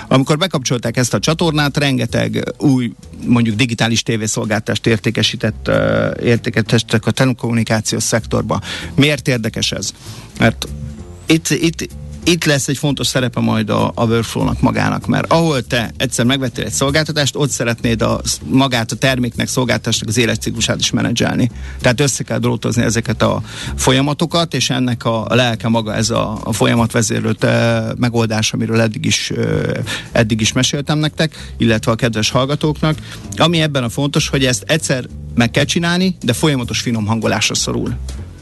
Amikor 0.08 0.38
bekapcsolták 0.38 0.96
ezt 0.96 1.14
a 1.14 1.18
csatornát, 1.18 1.76
rengeteg 1.76 2.54
új, 2.58 2.92
mondjuk 3.26 3.56
digitális 3.56 4.02
tévészolgáltást 4.02 4.86
értékesített, 4.86 5.70
értékesítettek 6.22 7.06
a 7.06 7.10
telekommunikációs 7.10 8.02
szektorba. 8.02 8.60
Miért 8.94 9.28
érdekes 9.28 9.72
ez? 9.72 9.90
Mert 10.38 10.68
itt, 11.26 11.48
itt 11.48 11.88
itt 12.26 12.44
lesz 12.44 12.68
egy 12.68 12.78
fontos 12.78 13.06
szerepe 13.06 13.40
majd 13.40 13.70
a, 13.70 13.92
a 13.94 14.04
workflow-nak 14.04 14.60
magának, 14.60 15.06
mert 15.06 15.32
ahol 15.32 15.62
te 15.62 15.92
egyszer 15.96 16.24
megvettél 16.24 16.64
egy 16.64 16.72
szolgáltatást, 16.72 17.36
ott 17.36 17.50
szeretnéd 17.50 18.02
a, 18.02 18.20
magát 18.44 18.92
a 18.92 18.96
terméknek, 18.96 19.48
szolgáltatásnak 19.48 20.08
az 20.08 20.16
életciklusát 20.16 20.78
is 20.78 20.90
menedzselni. 20.90 21.50
Tehát 21.80 22.00
össze 22.00 22.22
kell 22.22 22.38
drótozni 22.38 22.82
ezeket 22.82 23.22
a 23.22 23.42
folyamatokat, 23.74 24.54
és 24.54 24.70
ennek 24.70 25.04
a, 25.04 25.26
a 25.26 25.34
lelke 25.34 25.68
maga 25.68 25.94
ez 25.94 26.10
a, 26.10 26.38
a 26.44 26.52
folyamatvezérlő 26.52 27.36
megoldás, 27.98 28.52
amiről 28.52 28.80
eddig 28.80 29.04
is, 29.04 29.32
eddig 30.12 30.40
is 30.40 30.52
meséltem 30.52 30.98
nektek, 30.98 31.52
illetve 31.56 31.92
a 31.92 31.94
kedves 31.94 32.30
hallgatóknak. 32.30 32.98
Ami 33.36 33.60
ebben 33.60 33.84
a 33.84 33.88
fontos, 33.88 34.28
hogy 34.28 34.44
ezt 34.44 34.64
egyszer 34.66 35.06
meg 35.34 35.50
kell 35.50 35.64
csinálni, 35.64 36.16
de 36.22 36.32
folyamatos 36.32 36.80
finom 36.80 37.06
hangolásra 37.06 37.54
szorul. 37.54 37.96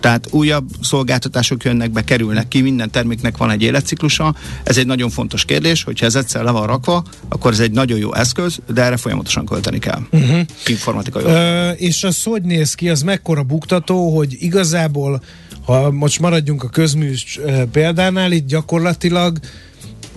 Tehát 0.04 0.28
újabb 0.30 0.68
szolgáltatások 0.80 1.64
jönnek 1.64 1.90
be, 1.90 2.04
kerülnek 2.04 2.48
ki, 2.48 2.60
minden 2.60 2.90
terméknek 2.90 3.36
van 3.36 3.50
egy 3.50 3.62
életciklusa. 3.62 4.34
Ez 4.64 4.78
egy 4.78 4.86
nagyon 4.86 5.10
fontos 5.10 5.44
kérdés, 5.44 5.82
hogyha 5.82 6.06
ez 6.06 6.14
egyszer 6.14 6.42
le 6.42 6.50
van 6.50 6.66
rakva, 6.66 7.04
akkor 7.28 7.52
ez 7.52 7.60
egy 7.60 7.70
nagyon 7.70 7.98
jó 7.98 8.14
eszköz, 8.14 8.58
de 8.72 8.82
erre 8.82 8.96
folyamatosan 8.96 9.46
költeni 9.46 9.78
kell. 9.78 10.00
Uh-huh. 10.10 10.40
Informatikai. 10.66 11.24
Ö, 11.24 11.70
és 11.70 12.04
az 12.04 12.22
hogy 12.22 12.42
néz 12.42 12.74
ki, 12.74 12.88
az 12.88 13.02
mekkora 13.02 13.42
buktató, 13.42 14.16
hogy 14.16 14.36
igazából, 14.38 15.22
ha 15.64 15.90
most 15.90 16.20
maradjunk 16.20 16.62
a 16.62 16.68
közműs 16.68 17.40
példánál, 17.72 18.32
itt 18.32 18.46
gyakorlatilag 18.46 19.38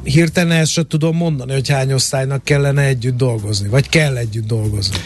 hirtelen 0.04 0.58
ezt 0.58 0.72
sem 0.72 0.88
tudom 0.88 1.16
mondani, 1.16 1.54
hogy 1.54 1.70
hány 1.70 1.94
osztálynak 1.94 2.44
kellene 2.44 2.82
együtt 2.82 3.18
dolgozni, 3.18 3.68
vagy 3.68 3.90
kell 3.90 4.18
együtt 4.18 4.48
dolgozni. 4.48 4.98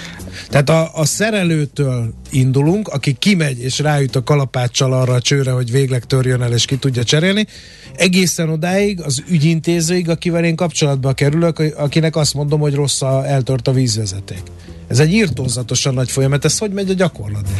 Tehát 0.49 0.69
a, 0.69 0.91
a 0.93 1.05
szerelőtől 1.05 2.13
indulunk, 2.29 2.87
aki 2.87 3.13
kimegy 3.19 3.59
és 3.59 3.79
ráüt 3.79 4.15
a 4.15 4.23
kalapáccsal 4.23 4.93
arra 4.93 5.13
a 5.13 5.21
csőre, 5.21 5.51
hogy 5.51 5.71
végleg 5.71 6.05
törjön 6.05 6.41
el 6.41 6.53
és 6.53 6.65
ki 6.65 6.75
tudja 6.75 7.03
cserélni, 7.03 7.47
egészen 7.95 8.49
odáig 8.49 9.01
az 9.01 9.23
ügyintézőig, 9.29 10.09
akivel 10.09 10.43
én 10.43 10.55
kapcsolatba 10.55 11.13
kerülök, 11.13 11.59
akinek 11.59 12.15
azt 12.15 12.33
mondom, 12.33 12.59
hogy 12.59 12.73
rossz 12.73 13.01
a, 13.01 13.27
eltört 13.27 13.67
a 13.67 13.71
vízvezeték. 13.71 14.41
Ez 14.87 14.99
egy 14.99 15.13
írtózatosan 15.13 15.93
nagy 15.93 16.11
folyamat, 16.11 16.45
ez 16.45 16.57
hogy 16.57 16.71
megy 16.71 16.89
a 16.89 16.93
gyakorlatban? 16.93 17.53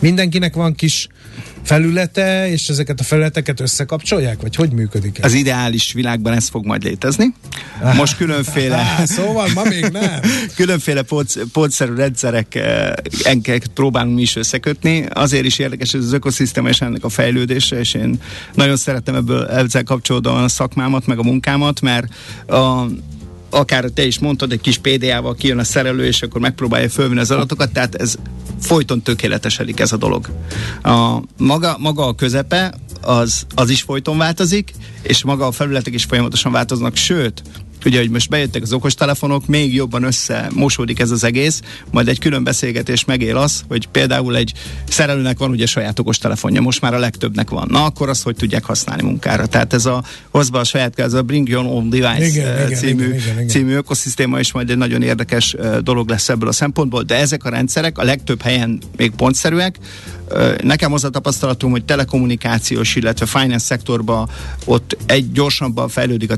Mindenkinek 0.00 0.54
van 0.54 0.74
kis 0.74 1.08
felülete, 1.66 2.50
és 2.50 2.68
ezeket 2.68 3.00
a 3.00 3.02
felületeket 3.02 3.60
összekapcsolják, 3.60 4.40
vagy 4.40 4.56
hogy 4.56 4.70
működik 4.70 5.18
ez? 5.18 5.24
Az 5.24 5.32
ideális 5.32 5.92
világban 5.92 6.32
ez 6.32 6.48
fog 6.48 6.66
majd 6.66 6.82
létezni. 6.82 7.34
Most 7.96 8.16
különféle... 8.16 8.76
Á, 8.98 9.04
szóval 9.04 9.48
ma 9.54 9.62
még 9.64 9.86
nem. 9.86 10.20
különféle 10.56 11.02
pótszerű 11.52 11.94
rendszerek 11.94 12.58
enket 13.22 13.66
próbálunk 13.66 14.14
mi 14.14 14.22
is 14.22 14.36
összekötni. 14.36 15.06
Azért 15.12 15.44
is 15.44 15.58
érdekes 15.58 15.94
ez 15.94 16.04
az 16.04 16.12
ökoszisztéma 16.12 16.68
és 16.68 16.80
ennek 16.80 17.04
a 17.04 17.08
fejlődése, 17.08 17.78
és 17.78 17.94
én 17.94 18.20
nagyon 18.54 18.76
szeretem 18.76 19.14
ebből 19.14 19.46
ezzel 19.46 19.82
kapcsolódóan 19.82 20.42
a 20.42 20.48
szakmámat, 20.48 21.06
meg 21.06 21.18
a 21.18 21.22
munkámat, 21.22 21.80
mert 21.80 22.06
a, 22.46 22.86
akár 23.56 23.84
te 23.84 24.04
is 24.04 24.18
mondtad, 24.18 24.52
egy 24.52 24.60
kis 24.60 24.78
PDA-val 24.78 25.34
kijön 25.34 25.58
a 25.58 25.64
szerelő, 25.64 26.04
és 26.04 26.22
akkor 26.22 26.40
megpróbálja 26.40 26.88
fölvenni 26.88 27.20
az 27.20 27.30
adatokat, 27.30 27.72
tehát 27.72 27.94
ez 27.94 28.14
folyton 28.60 29.02
tökéletesedik 29.02 29.80
ez 29.80 29.92
a 29.92 29.96
dolog. 29.96 30.30
A, 30.82 31.22
maga, 31.38 31.76
maga 31.78 32.06
a 32.06 32.14
közepe, 32.14 32.74
az, 33.00 33.46
az 33.54 33.70
is 33.70 33.82
folyton 33.82 34.18
változik, 34.18 34.72
és 35.02 35.24
maga 35.24 35.46
a 35.46 35.52
felületek 35.52 35.94
is 35.94 36.04
folyamatosan 36.04 36.52
változnak, 36.52 36.96
sőt, 36.96 37.42
ugye, 37.86 37.98
hogy 37.98 38.10
most 38.10 38.28
bejöttek 38.28 38.62
az 38.62 38.72
okostelefonok, 38.72 39.46
még 39.46 39.74
jobban 39.74 40.02
összemosódik 40.02 41.00
ez 41.00 41.10
az 41.10 41.24
egész, 41.24 41.60
majd 41.90 42.08
egy 42.08 42.18
külön 42.18 42.44
beszélgetés 42.44 43.04
megél 43.04 43.36
az, 43.36 43.64
hogy 43.68 43.86
például 43.86 44.36
egy 44.36 44.52
szerelőnek 44.88 45.38
van 45.38 45.50
ugye 45.50 45.66
saját 45.66 45.98
okostelefonja, 45.98 46.60
most 46.60 46.80
már 46.80 46.94
a 46.94 46.98
legtöbbnek 46.98 47.50
van. 47.50 47.68
Na, 47.70 47.84
akkor 47.84 48.08
azt 48.08 48.22
hogy 48.22 48.36
tudják 48.36 48.64
használni 48.64 49.02
munkára. 49.02 49.46
Tehát 49.46 49.72
ez 49.72 49.86
a 49.86 50.02
hozba 50.30 50.58
a 50.58 50.64
saját 50.64 50.98
ez 50.98 51.12
a 51.12 51.22
Bring 51.22 51.48
Your 51.48 51.66
Own 51.66 51.90
Device 51.90 52.26
igen, 52.26 52.70
uh, 52.70 52.76
című, 52.76 53.04
igen, 53.04 53.16
igen, 53.16 53.34
igen. 53.34 53.48
című 53.48 53.74
ökoszisztéma 53.74 54.38
is 54.38 54.52
majd 54.52 54.70
egy 54.70 54.76
nagyon 54.76 55.02
érdekes 55.02 55.54
uh, 55.54 55.78
dolog 55.78 56.08
lesz 56.08 56.28
ebből 56.28 56.48
a 56.48 56.52
szempontból, 56.52 57.02
de 57.02 57.16
ezek 57.16 57.44
a 57.44 57.48
rendszerek 57.48 57.98
a 57.98 58.04
legtöbb 58.04 58.42
helyen 58.42 58.80
még 58.96 59.10
pontszerűek, 59.10 59.78
Nekem 60.62 60.92
az 60.92 61.04
a 61.04 61.10
tapasztalatom, 61.10 61.70
hogy 61.70 61.84
telekommunikációs, 61.84 62.96
illetve 62.96 63.26
finance 63.26 63.64
szektorban 63.64 64.28
ott 64.64 64.96
egy 65.06 65.32
gyorsabban 65.32 65.88
fejlődik 65.88 66.30
a 66.30 66.36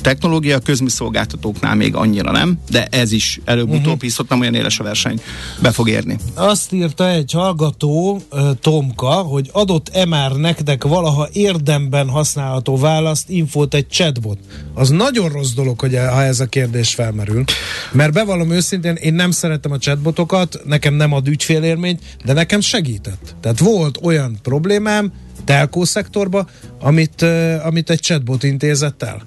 technológia, 0.00 0.56
a 0.56 0.58
közműszolgáltatóknál 0.58 1.74
még 1.74 1.94
annyira 1.94 2.30
nem, 2.30 2.58
de 2.70 2.86
ez 2.90 3.12
is 3.12 3.40
előbb-utóbb, 3.44 3.84
uh-huh. 3.84 4.00
hisz 4.00 4.18
ott 4.18 4.28
nem 4.28 4.40
olyan 4.40 4.54
éles 4.54 4.78
a 4.78 4.82
verseny, 4.82 5.20
be 5.62 5.70
fog 5.70 5.88
érni. 5.88 6.18
Azt 6.34 6.72
írta 6.72 7.08
egy 7.08 7.32
hallgató, 7.32 8.20
Tomka, 8.60 9.10
hogy 9.10 9.48
adott-e 9.52 10.04
már 10.06 10.32
nektek 10.32 10.84
valaha 10.84 11.28
érdemben 11.32 12.08
használható 12.08 12.76
választ, 12.76 13.28
infót 13.28 13.74
egy 13.74 13.88
chatbot. 13.88 14.38
Az 14.74 14.88
nagyon 14.88 15.28
rossz 15.28 15.52
dolog, 15.52 15.80
hogy 15.80 15.94
ha 15.94 16.22
ez 16.22 16.40
a 16.40 16.46
kérdés 16.46 16.94
felmerül. 16.94 17.44
Mert 17.92 18.12
bevallom 18.12 18.50
őszintén, 18.50 18.94
én 18.94 19.14
nem 19.14 19.30
szeretem 19.30 19.72
a 19.72 19.78
chatbotokat, 19.78 20.60
nekem 20.64 20.94
nem 20.94 21.12
ad 21.12 21.28
ügyfélérményt, 21.28 22.02
de 22.24 22.32
nekem 22.32 22.60
segített. 22.60 23.29
Tehát 23.40 23.58
volt 23.58 23.98
olyan 24.02 24.38
problémám, 24.42 25.12
telkó 25.50 25.84
szektorba, 25.84 26.46
amit, 26.80 27.22
amit 27.64 27.90
egy 27.90 28.00
chatbot 28.00 28.42
intézett 28.42 29.02
el? 29.02 29.22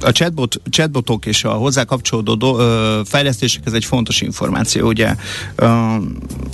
A 0.00 0.12
chatbot, 0.12 0.60
chatbotok 0.70 1.26
és 1.26 1.44
a 1.44 1.50
hozzá 1.50 1.84
kapcsolódó 1.84 2.58
fejlesztések, 3.04 3.62
ez 3.66 3.72
egy 3.72 3.84
fontos 3.84 4.20
információ. 4.20 4.86
Ugye 4.86 5.14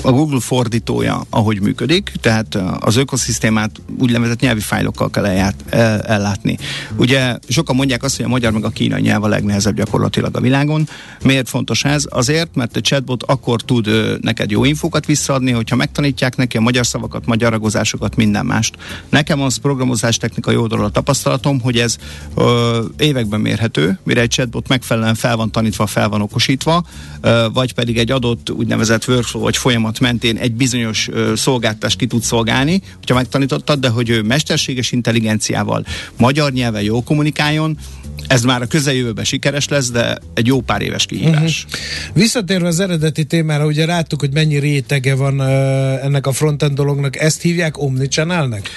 a 0.02 0.10
Google 0.10 0.40
fordítója, 0.40 1.22
ahogy 1.30 1.60
működik, 1.60 2.12
tehát 2.20 2.58
az 2.80 2.96
ökoszisztémát 2.96 3.70
úgynevezett 3.98 4.40
nyelvi 4.40 4.60
fájlokkal 4.60 5.10
kell 5.10 5.26
elját, 5.26 5.54
el, 5.68 6.00
ellátni. 6.00 6.58
Ugye 6.96 7.38
sokan 7.48 7.76
mondják 7.76 8.02
azt, 8.02 8.16
hogy 8.16 8.24
a 8.24 8.28
magyar 8.28 8.52
meg 8.52 8.64
a 8.64 8.68
kínai 8.68 9.00
nyelv 9.00 9.24
a 9.24 9.28
legnehezebb 9.28 9.76
gyakorlatilag 9.76 10.36
a 10.36 10.40
világon. 10.40 10.88
Miért 11.22 11.48
fontos 11.48 11.84
ez? 11.84 12.04
Azért, 12.08 12.54
mert 12.54 12.76
a 12.76 12.80
chatbot 12.80 13.22
akkor 13.22 13.62
tud 13.62 13.88
neked 14.20 14.50
jó 14.50 14.64
infókat 14.64 15.06
visszaadni, 15.06 15.50
hogyha 15.50 15.76
megtanítják 15.76 16.36
neki 16.36 16.56
a 16.56 16.60
magyar 16.60 16.86
szavakat, 16.86 17.26
magyar 17.26 17.50
ragozásokat, 17.50 18.10
megoldásokat, 18.11 18.17
minden 18.17 18.47
mást. 18.47 18.76
Nekem 19.09 19.40
az 19.40 19.57
programozás 19.57 20.17
technikai 20.17 20.57
oldalról 20.57 20.87
a 20.87 20.90
tapasztalatom, 20.90 21.61
hogy 21.61 21.76
ez 21.76 21.97
ö, 22.35 22.85
években 22.99 23.40
mérhető, 23.40 23.99
mire 24.05 24.21
egy 24.21 24.31
chatbot 24.31 24.69
megfelelően 24.69 25.14
fel 25.14 25.37
van 25.37 25.50
tanítva, 25.50 25.87
fel 25.87 26.09
van 26.09 26.23
okosítva, 26.23 26.85
ö, 27.21 27.47
vagy 27.52 27.73
pedig 27.73 27.99
egy 27.99 28.11
adott 28.11 28.50
úgynevezett 28.50 29.09
workflow 29.09 29.43
vagy 29.43 29.57
folyamat 29.57 30.00
mentén 30.00 30.37
egy 30.37 30.52
bizonyos 30.52 31.09
ö, 31.09 31.33
szolgáltást 31.37 31.99
ki 31.99 32.07
tud 32.07 32.23
szolgálni, 32.23 32.83
hogyha 32.99 33.14
megtanítottad, 33.14 33.81
de 33.81 33.88
hogy 33.88 34.09
ő 34.09 34.23
mesterséges 34.23 34.93
intelligenciával, 34.93 35.85
magyar 36.17 36.52
nyelven 36.52 36.83
jól 36.83 37.02
kommunikáljon, 37.02 37.79
ez 38.26 38.43
már 38.43 38.62
a 38.62 38.67
közeljövőben 38.67 39.25
sikeres 39.25 39.69
lesz, 39.69 39.90
de 39.90 40.19
egy 40.35 40.47
jó 40.47 40.61
pár 40.61 40.83
éves 40.83 41.07
kihívás. 41.07 41.64
Uh-huh. 41.64 41.81
Visszatérve 42.12 42.67
az 42.67 42.81
eredeti 42.81 43.25
témára, 43.25 43.67
ugye 43.67 43.87
láttuk, 43.87 44.21
hogy 44.21 44.33
mennyi 44.33 44.59
rétege 44.59 45.14
van 45.14 45.40
uh, 45.40 46.05
ennek 46.05 46.26
a 46.26 46.33
frontend 46.33 46.75
dolognak, 46.75 47.17
ezt 47.17 47.43
hívják 47.43 47.79
omnichannelnek? 47.90 48.70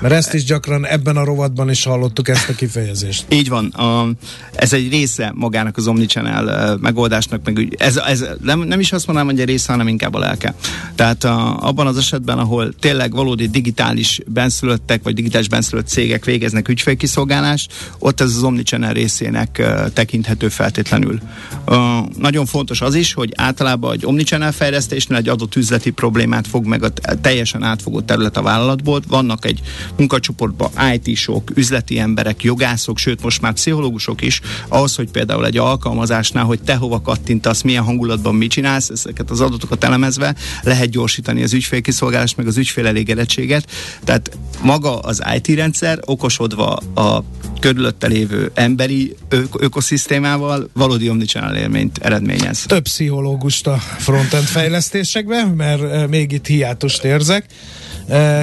Mert 0.00 0.14
ezt 0.14 0.34
is 0.34 0.44
gyakran 0.44 0.86
ebben 0.86 1.16
a 1.16 1.24
rovatban 1.24 1.70
is 1.70 1.84
hallottuk 1.84 2.28
ezt 2.28 2.48
a 2.48 2.54
kifejezést. 2.54 3.24
Így 3.28 3.48
van. 3.48 3.66
A, 3.66 4.08
ez 4.54 4.72
egy 4.72 4.90
része 4.90 5.32
magának 5.34 5.76
az 5.76 5.86
Omnichannel 5.86 6.76
megoldásnak, 6.80 7.40
meg 7.44 7.74
ez, 7.78 7.96
ez 7.96 8.24
nem, 8.42 8.60
nem 8.60 8.80
is 8.80 8.92
azt 8.92 9.06
mondanám, 9.06 9.30
hogy 9.30 9.40
egy 9.40 9.48
része, 9.48 9.72
hanem 9.72 9.88
inkább 9.88 10.14
a 10.14 10.18
lelke. 10.18 10.54
Tehát 10.94 11.24
a, 11.24 11.56
abban 11.60 11.86
az 11.86 11.96
esetben, 11.96 12.38
ahol 12.38 12.74
tényleg 12.80 13.12
valódi 13.12 13.48
digitális 13.48 14.20
benszülöttek, 14.26 15.02
vagy 15.02 15.14
digitális 15.14 15.48
benszülött 15.48 15.86
cégek 15.86 16.24
végeznek 16.24 16.68
ügyfélkiszolgálást, 16.68 17.72
ott 17.98 18.20
ez 18.20 18.28
az 18.36 18.42
Omnichannel 18.42 18.92
részének 18.92 19.62
tekinthető 19.92 20.48
feltétlenül. 20.48 21.20
Uh, 21.66 21.76
nagyon 22.18 22.46
fontos 22.46 22.80
az 22.80 22.94
is, 22.94 23.12
hogy 23.12 23.32
általában 23.36 23.92
egy 23.92 24.06
Omnichannel 24.06 24.52
fejlesztésnél 24.52 25.18
egy 25.18 25.28
adott 25.28 25.56
üzleti 25.56 25.90
problémát 25.90 26.46
fog 26.46 26.66
meg 26.66 26.82
a 26.82 26.88
teljesen 27.20 27.62
átfogó 27.62 28.00
terület 28.00 28.36
a 28.36 28.42
vállalatból. 28.42 29.00
Vannak 29.08 29.44
egy 29.44 29.60
munkacsoportban 29.96 30.70
IT-sok, 30.94 31.50
üzleti 31.54 31.98
emberek, 31.98 32.42
jogászok, 32.42 32.98
sőt 32.98 33.22
most 33.22 33.40
már 33.40 33.52
pszichológusok 33.52 34.22
is, 34.22 34.40
ahhoz, 34.68 34.94
hogy 34.96 35.10
például 35.10 35.46
egy 35.46 35.56
alkalmazásnál, 35.56 36.44
hogy 36.44 36.60
te 36.60 36.74
hova 36.74 37.00
kattintasz, 37.00 37.62
milyen 37.62 37.84
hangulatban 37.84 38.34
mit 38.34 38.50
csinálsz, 38.50 38.88
ezeket 38.88 39.30
az 39.30 39.40
adatokat 39.40 39.84
elemezve 39.84 40.34
lehet 40.62 40.90
gyorsítani 40.90 41.42
az 41.42 41.52
ügyfélkiszolgálást, 41.52 42.36
meg 42.36 42.46
az 42.46 42.56
ügyfél 42.56 42.86
elégedettséget. 42.86 43.70
Tehát 44.04 44.38
maga 44.62 44.98
az 44.98 45.22
IT 45.36 45.56
rendszer 45.56 45.98
okosodva 46.04 46.72
a 46.94 47.24
körülötte 47.60 48.06
lévő 48.06 48.50
emberi 48.54 49.16
ök- 49.28 49.62
ökoszisztémával 49.62 50.68
valódi 50.72 51.08
omnichannel 51.08 51.56
élményt 51.56 51.98
eredményez. 51.98 52.64
Több 52.66 52.82
pszichológust 52.82 53.66
a 53.66 53.76
frontend 53.76 54.44
fejlesztésekben, 54.44 55.48
mert 55.48 56.08
még 56.08 56.32
itt 56.32 56.46
hiátust 56.46 57.04
érzek 57.04 57.46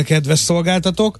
kedves 0.05 0.39
szolgáltatók. 0.39 1.17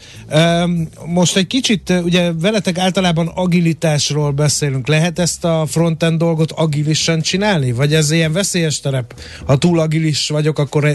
Most 1.05 1.35
egy 1.35 1.47
kicsit, 1.47 1.93
ugye 2.03 2.31
veletek 2.33 2.77
általában 2.77 3.27
agilitásról 3.27 4.31
beszélünk. 4.31 4.87
Lehet 4.87 5.19
ezt 5.19 5.45
a 5.45 5.65
frontend 5.67 6.17
dolgot 6.17 6.51
agilisan 6.51 7.21
csinálni? 7.21 7.71
Vagy 7.71 7.93
ez 7.93 8.11
ilyen 8.11 8.33
veszélyes 8.33 8.79
terep? 8.79 9.19
Ha 9.45 9.57
túl 9.57 9.79
agilis 9.79 10.29
vagyok, 10.29 10.59
akkor 10.59 10.85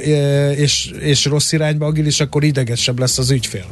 és, 0.57 0.91
és 1.01 1.25
rossz 1.25 1.53
irányba 1.53 1.87
agilis, 1.87 2.21
akkor 2.21 2.45
idegesebb 2.45 2.99
lesz 2.99 3.19
az 3.19 3.31
ügyfél. 3.31 3.65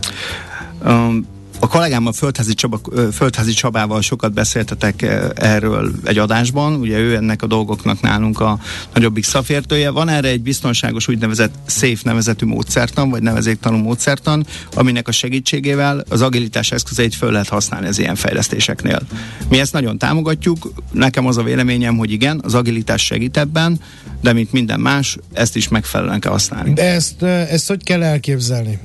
Um, 0.84 1.35
a 1.58 1.68
kollégámmal 1.68 2.12
Földházi, 2.12 2.54
Csaba, 2.54 2.80
Földházi 3.12 3.52
Csabával 3.52 4.00
sokat 4.00 4.32
beszéltetek 4.32 5.02
erről 5.34 5.92
egy 6.04 6.18
adásban, 6.18 6.74
ugye 6.74 6.98
ő 6.98 7.14
ennek 7.14 7.42
a 7.42 7.46
dolgoknak 7.46 8.00
nálunk 8.00 8.40
a 8.40 8.58
nagyobbik 8.94 9.24
szafértője. 9.24 9.90
Van 9.90 10.08
erre 10.08 10.28
egy 10.28 10.42
biztonságos 10.42 11.08
úgynevezett 11.08 11.54
SAFE 11.66 12.00
nevezetű 12.02 12.46
módszertan, 12.46 13.10
vagy 13.10 13.22
nevezéktanú 13.22 13.76
módszertan, 13.76 14.46
aminek 14.74 15.08
a 15.08 15.12
segítségével 15.12 16.04
az 16.08 16.22
agilitás 16.22 16.72
eszközeit 16.72 17.14
föl 17.14 17.32
lehet 17.32 17.48
használni 17.48 17.86
az 17.86 17.98
ilyen 17.98 18.14
fejlesztéseknél. 18.14 19.00
Mi 19.48 19.58
ezt 19.58 19.72
nagyon 19.72 19.98
támogatjuk, 19.98 20.72
nekem 20.92 21.26
az 21.26 21.36
a 21.36 21.42
véleményem, 21.42 21.96
hogy 21.96 22.10
igen, 22.10 22.40
az 22.44 22.54
agilitás 22.54 23.04
segít 23.04 23.36
ebben, 23.36 23.80
de 24.20 24.32
mint 24.32 24.52
minden 24.52 24.80
más, 24.80 25.16
ezt 25.32 25.56
is 25.56 25.68
megfelelően 25.68 26.20
kell 26.20 26.32
használni. 26.32 26.72
De 26.72 26.92
ezt, 26.92 27.22
ezt 27.22 27.68
hogy 27.68 27.82
kell 27.82 28.02
elképzelni? 28.02 28.78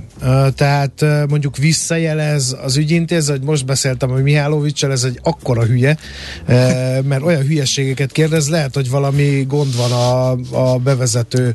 Tehát 0.55 1.05
mondjuk 1.29 1.57
visszajelez 1.57 2.57
az 2.63 2.77
ügyintéző, 2.77 3.31
hogy 3.31 3.41
most 3.41 3.65
beszéltem, 3.65 4.09
hogy 4.09 4.23
Mihálovicsal, 4.23 4.91
ez 4.91 5.03
egy 5.03 5.19
akkora 5.23 5.63
hülye, 5.63 5.97
mert 7.03 7.21
olyan 7.23 7.41
hülyeségeket 7.41 8.11
kérdez, 8.11 8.49
lehet, 8.49 8.75
hogy 8.75 8.89
valami 8.89 9.45
gond 9.47 9.75
van 9.75 9.91
a, 9.91 10.29
a 10.73 10.77
bevezető 10.77 11.53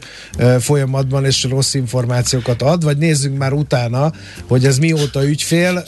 folyamatban, 0.59 1.25
és 1.25 1.45
rossz 1.45 1.75
információkat 1.75 2.63
ad, 2.63 2.85
vagy 2.85 2.97
nézzünk 2.97 3.39
már 3.39 3.53
utána, 3.53 4.13
hogy 4.47 4.65
ez 4.65 4.79
mióta 4.79 5.25
ügyfél, 5.27 5.85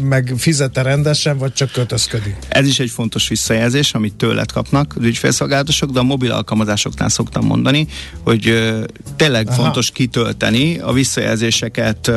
meg 0.00 0.34
fizete 0.36 0.82
rendesen, 0.82 1.38
vagy 1.38 1.52
csak 1.52 1.72
kötözködik. 1.72 2.36
Ez 2.48 2.66
is 2.66 2.78
egy 2.78 2.90
fontos 2.90 3.28
visszajelzés, 3.28 3.92
amit 3.94 4.14
tőled 4.14 4.52
kapnak 4.52 4.94
az 4.98 5.04
ügyfélszolgálatosok, 5.04 5.90
de 5.90 5.98
a 5.98 6.02
mobil 6.02 6.32
alkalmazásoknál 6.32 7.08
szoktam 7.08 7.44
mondani, 7.44 7.86
hogy 8.24 8.72
tényleg 9.16 9.48
Aha. 9.48 9.62
fontos 9.62 9.90
kitölteni 9.90 10.78
a 10.78 10.92
visszajelzéseket 10.92 12.07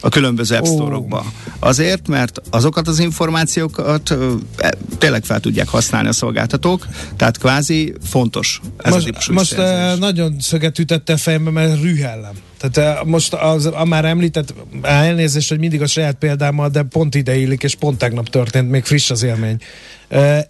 a 0.00 0.08
különböző 0.08 0.56
App 0.56 0.64
Store-okba. 0.64 1.24
Azért, 1.58 2.08
mert 2.08 2.40
azokat 2.50 2.88
az 2.88 2.98
információkat 2.98 4.10
e, 4.56 4.72
tényleg 4.98 5.24
fel 5.24 5.40
tudják 5.40 5.68
használni 5.68 6.08
a 6.08 6.12
szolgáltatók, 6.12 6.86
tehát 7.16 7.38
kvázi 7.38 7.94
fontos 8.04 8.60
ez 8.76 8.92
most, 8.92 9.02
a 9.02 9.10
típusú 9.10 9.32
Most 9.32 9.56
nagyon 9.98 10.36
szöget 10.40 10.78
ütette 10.78 11.12
a 11.12 11.16
fejembe, 11.16 11.50
mert 11.50 11.82
rühellem. 11.82 12.34
Tehát 12.70 13.04
most 13.04 13.34
az, 13.34 13.66
a 13.66 13.84
már 13.84 14.04
említett 14.04 14.54
elnézést, 14.82 15.48
hogy 15.48 15.58
mindig 15.58 15.82
a 15.82 15.86
saját 15.86 16.14
példámmal, 16.14 16.68
de 16.68 16.82
pont 16.82 17.14
ide 17.14 17.36
illik, 17.36 17.62
és 17.62 17.74
pont 17.74 17.98
tegnap 17.98 18.28
történt, 18.28 18.70
még 18.70 18.84
friss 18.84 19.10
az 19.10 19.22
élmény. 19.22 19.56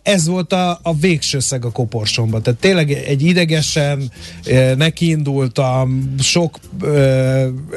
Ez 0.02 0.26
volt 0.26 0.52
a, 0.52 0.78
a 0.82 0.94
végső 0.94 1.40
szeg 1.40 1.64
a 1.64 1.70
koporsomban. 1.70 2.42
Tehát 2.42 2.60
tényleg 2.60 2.92
egy 2.92 3.22
idegesen 3.22 4.10
nekiindultam, 4.76 6.14
sok 6.18 6.58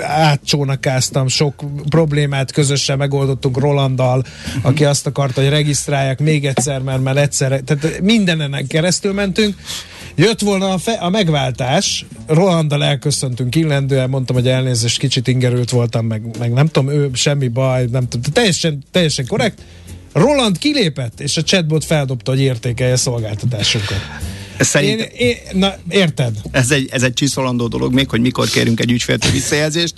átcsónakáztam, 0.01 1.27
sok 1.27 1.63
problémát 1.89 2.51
közösen 2.51 2.97
megoldottunk 2.97 3.57
Rolanddal, 3.57 4.23
aki 4.61 4.85
azt 4.85 5.07
akarta, 5.07 5.41
hogy 5.41 5.49
regisztrálják 5.49 6.19
még 6.19 6.45
egyszer, 6.45 6.81
mert 6.81 7.03
már 7.03 7.17
egyszer, 7.17 7.59
tehát 7.59 8.01
mindenen 8.01 8.67
keresztül 8.67 9.13
mentünk, 9.13 9.55
Jött 10.15 10.39
volna 10.39 10.71
a, 10.71 10.77
fe- 10.77 11.01
a 11.01 11.09
megváltás, 11.09 12.05
Rolandal 12.27 12.83
elköszöntünk 12.83 13.55
illendően, 13.55 14.09
mondtam, 14.09 14.35
hogy 14.35 14.47
elnézést, 14.47 14.99
kicsit 14.99 15.27
ingerült 15.27 15.69
voltam, 15.69 16.05
meg, 16.05 16.37
meg 16.39 16.53
nem 16.53 16.67
tudom, 16.67 16.89
ő 16.89 17.09
semmi 17.13 17.47
baj, 17.47 17.85
nem 17.91 18.07
tudom, 18.07 18.33
teljesen, 18.33 18.83
teljesen 18.91 19.27
korrekt. 19.27 19.61
Roland 20.13 20.57
kilépett, 20.57 21.19
és 21.19 21.37
a 21.37 21.43
chatbot 21.43 21.85
feldobta, 21.85 22.31
hogy 22.31 22.41
értékelje 22.41 22.93
a 22.93 22.97
szolgáltatásunkat. 22.97 23.99
Szerint... 24.59 25.01
Én, 25.01 25.07
én, 25.27 25.37
na, 25.53 25.73
érted? 25.89 26.35
Ez 26.51 26.71
egy, 26.71 26.89
ez 26.91 27.03
egy 27.03 27.13
csiszolandó 27.13 27.67
dolog 27.67 27.93
még, 27.93 28.09
hogy 28.09 28.21
mikor 28.21 28.47
kérünk 28.47 28.79
egy 28.79 28.91
ügyféltől 28.91 29.31
visszajelzést. 29.31 29.93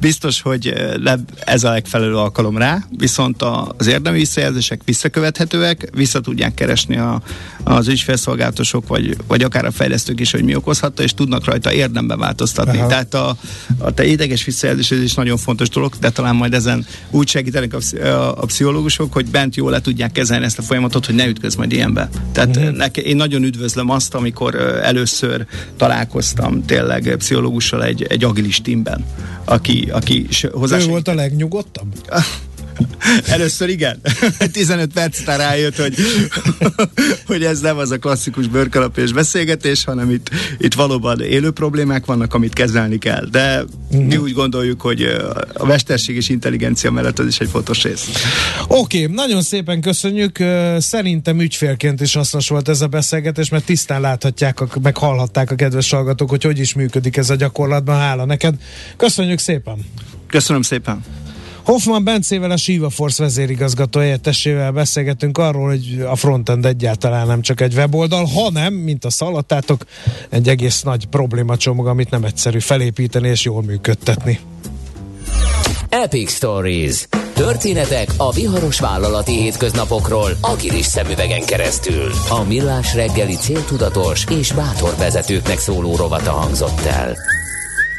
Biztos, 0.00 0.40
hogy 0.40 0.66
eh, 0.66 1.14
ez 1.44 1.64
a 1.64 1.70
legfelelő 1.70 2.16
alkalom 2.16 2.56
rá, 2.56 2.86
viszont 2.96 3.42
az 3.76 3.86
érdemi 3.86 4.18
visszajelzések 4.18 4.80
visszakövethetőek, 4.84 5.88
vissza 5.94 6.20
tudják 6.20 6.54
keresni 6.54 6.96
a, 6.96 7.22
az 7.64 7.88
ügyfélszolgálatosok, 7.88 8.88
vagy, 8.88 9.16
vagy 9.26 9.42
akár 9.42 9.64
a 9.64 9.70
fejlesztők 9.70 10.20
is, 10.20 10.30
hogy 10.30 10.42
mi 10.42 10.54
okozhatta, 10.54 11.02
és 11.02 11.14
tudnak 11.14 11.44
rajta 11.44 11.72
érdemben 11.72 12.18
változtatni. 12.18 12.78
Aha. 12.78 12.88
Tehát 12.88 13.14
a, 13.14 13.36
a 13.78 13.90
te 13.90 14.04
ideges 14.04 14.44
visszajelzés 14.44 14.90
ez 14.90 15.02
is 15.02 15.14
nagyon 15.14 15.36
fontos 15.36 15.68
dolog, 15.68 15.92
de 16.00 16.10
talán 16.10 16.36
majd 16.36 16.54
ezen 16.54 16.86
úgy 17.10 17.28
segítenek 17.28 17.74
a, 17.74 17.96
a, 18.06 18.42
a 18.42 18.46
pszichológusok, 18.46 19.12
hogy 19.12 19.26
bent 19.26 19.56
jól 19.56 19.70
le 19.70 19.80
tudják 19.80 20.12
kezelni 20.12 20.44
ezt 20.44 20.58
a 20.58 20.62
folyamatot, 20.62 21.06
hogy 21.06 21.14
ne 21.14 21.26
ütköz 21.26 21.54
majd 21.54 21.72
ilyenbe. 21.72 22.08
Tehát 22.32 22.56
uh-huh. 22.56 22.76
neke, 22.76 23.00
én 23.00 23.16
nagyon 23.16 23.31
nagyon 23.32 23.46
üdvözlöm 23.48 23.90
azt, 23.90 24.14
amikor 24.14 24.54
először 24.82 25.46
találkoztam 25.76 26.64
tényleg 26.64 27.14
pszichológussal 27.18 27.84
egy, 27.84 28.02
egy 28.02 28.24
agilis 28.24 28.60
teamben, 28.60 29.04
aki, 29.44 29.88
aki 29.92 30.26
hozzá... 30.52 30.78
Ő 30.78 30.86
volt 30.86 31.08
a 31.08 31.14
legnyugodtabb? 31.14 31.94
Először 33.26 33.68
igen. 33.68 34.00
15 34.52 34.92
perc 34.92 35.20
után 35.20 35.38
rájött, 35.38 35.76
hogy, 35.76 35.94
hogy 37.26 37.44
ez 37.44 37.60
nem 37.60 37.78
az 37.78 37.90
a 37.90 37.98
klasszikus 37.98 38.46
bőrkalapés 38.46 39.12
beszélgetés, 39.12 39.84
hanem 39.84 40.10
itt, 40.10 40.30
itt 40.58 40.74
valóban 40.74 41.20
élő 41.20 41.50
problémák 41.50 42.04
vannak, 42.04 42.34
amit 42.34 42.52
kezelni 42.52 42.98
kell. 42.98 43.24
De 43.30 43.64
uh-huh. 43.90 44.06
mi 44.06 44.16
úgy 44.16 44.32
gondoljuk, 44.32 44.80
hogy 44.80 45.02
a 45.52 45.66
mesterség 45.66 46.16
és 46.16 46.28
intelligencia 46.28 46.90
mellett 46.90 47.18
ez 47.18 47.26
is 47.26 47.38
egy 47.38 47.48
fontos 47.48 47.82
rész. 47.82 48.08
Oké, 48.66 49.02
okay, 49.02 49.14
nagyon 49.14 49.42
szépen 49.42 49.80
köszönjük. 49.80 50.38
Szerintem 50.78 51.40
ügyfélként 51.40 52.00
is 52.00 52.14
hasznos 52.14 52.48
volt 52.48 52.68
ez 52.68 52.80
a 52.80 52.86
beszélgetés, 52.86 53.48
mert 53.48 53.64
tisztán 53.64 54.00
láthatják, 54.00 54.80
meg 54.82 54.96
hallhatták 54.96 55.50
a 55.50 55.54
kedves 55.54 55.90
hallgatók, 55.90 56.30
hogy 56.30 56.42
hogy 56.42 56.58
is 56.58 56.74
működik 56.74 57.16
ez 57.16 57.30
a 57.30 57.34
gyakorlatban. 57.34 57.98
Hála 57.98 58.24
neked. 58.24 58.54
Köszönjük 58.96 59.38
szépen! 59.38 59.76
Köszönöm 60.26 60.62
szépen! 60.62 61.04
Hoffman 61.64 62.04
Bencével, 62.04 62.50
a 62.50 62.56
Shiva 62.56 62.90
Force 62.90 63.22
vezérigazgató 63.22 64.00
helyettesével 64.00 64.72
beszélgetünk 64.72 65.38
arról, 65.38 65.68
hogy 65.68 66.04
a 66.10 66.16
frontend 66.16 66.66
egyáltalán 66.66 67.26
nem 67.26 67.40
csak 67.40 67.60
egy 67.60 67.74
weboldal, 67.74 68.24
hanem, 68.24 68.74
mint 68.74 69.04
a 69.04 69.10
szalatátok, 69.10 69.84
egy 70.28 70.48
egész 70.48 70.82
nagy 70.82 71.06
problémacsomag, 71.06 71.86
amit 71.86 72.10
nem 72.10 72.24
egyszerű 72.24 72.58
felépíteni 72.58 73.28
és 73.28 73.44
jól 73.44 73.62
működtetni. 73.62 74.40
Epic 75.88 76.32
Stories. 76.32 77.06
Történetek 77.34 78.08
a 78.16 78.32
viharos 78.32 78.80
vállalati 78.80 79.32
hétköznapokról 79.32 80.30
agilis 80.40 80.86
szemüvegen 80.86 81.44
keresztül. 81.44 82.10
A 82.28 82.44
millás 82.48 82.94
reggeli 82.94 83.34
céltudatos 83.34 84.24
és 84.30 84.52
bátor 84.52 84.94
vezetőknek 84.98 85.58
szóló 85.58 85.96
rovata 85.96 86.30
hangzott 86.30 86.80
el. 86.80 87.16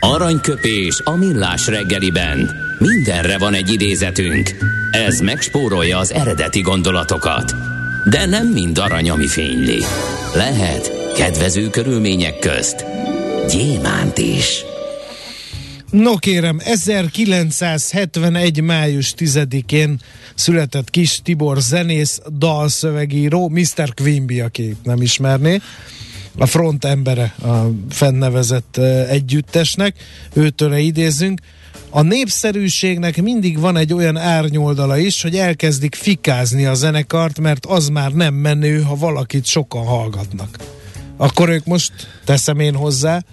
Aranyköpés 0.05 1.01
a 1.03 1.15
millás 1.15 1.67
reggeliben. 1.67 2.55
Mindenre 2.79 3.37
van 3.37 3.53
egy 3.53 3.71
idézetünk. 3.71 4.49
Ez 4.91 5.19
megspórolja 5.19 5.97
az 5.97 6.11
eredeti 6.11 6.61
gondolatokat. 6.61 7.53
De 8.09 8.25
nem 8.25 8.47
mind 8.47 8.77
arany, 8.77 9.09
ami 9.09 9.27
fényli. 9.27 9.83
Lehet 10.33 11.13
kedvező 11.15 11.69
körülmények 11.69 12.39
közt 12.39 12.85
gyémánt 13.49 14.17
is. 14.17 14.63
No 15.89 16.17
kérem, 16.17 16.59
1971. 16.63 18.61
május 18.61 19.13
10-én 19.17 19.99
született 20.35 20.89
kis 20.89 21.19
Tibor 21.23 21.57
zenész, 21.61 22.21
dalszövegíró, 22.37 23.49
Mr. 23.49 23.93
Quimby, 23.93 24.39
aki 24.39 24.75
nem 24.83 25.01
ismerné, 25.01 25.61
a 26.37 26.45
front 26.45 26.85
embere 26.85 27.35
a 27.43 27.69
fennnevezett 27.89 28.77
együttesnek, 29.09 29.95
őtől 30.33 30.75
idézünk. 30.75 31.41
A 31.89 32.01
népszerűségnek 32.01 33.21
mindig 33.21 33.59
van 33.59 33.77
egy 33.77 33.93
olyan 33.93 34.17
árnyoldala 34.17 34.97
is, 34.97 35.21
hogy 35.21 35.35
elkezdik 35.35 35.95
fikázni 35.95 36.65
a 36.65 36.73
zenekart, 36.73 37.39
mert 37.39 37.65
az 37.65 37.87
már 37.87 38.11
nem 38.11 38.33
menő, 38.33 38.81
ha 38.81 38.95
valakit 38.95 39.45
sokan 39.45 39.85
hallgatnak. 39.85 40.57
Akkor 41.17 41.49
ők 41.49 41.65
most, 41.65 41.91
teszem 42.25 42.59
én 42.59 42.75
hozzá, 42.75 43.23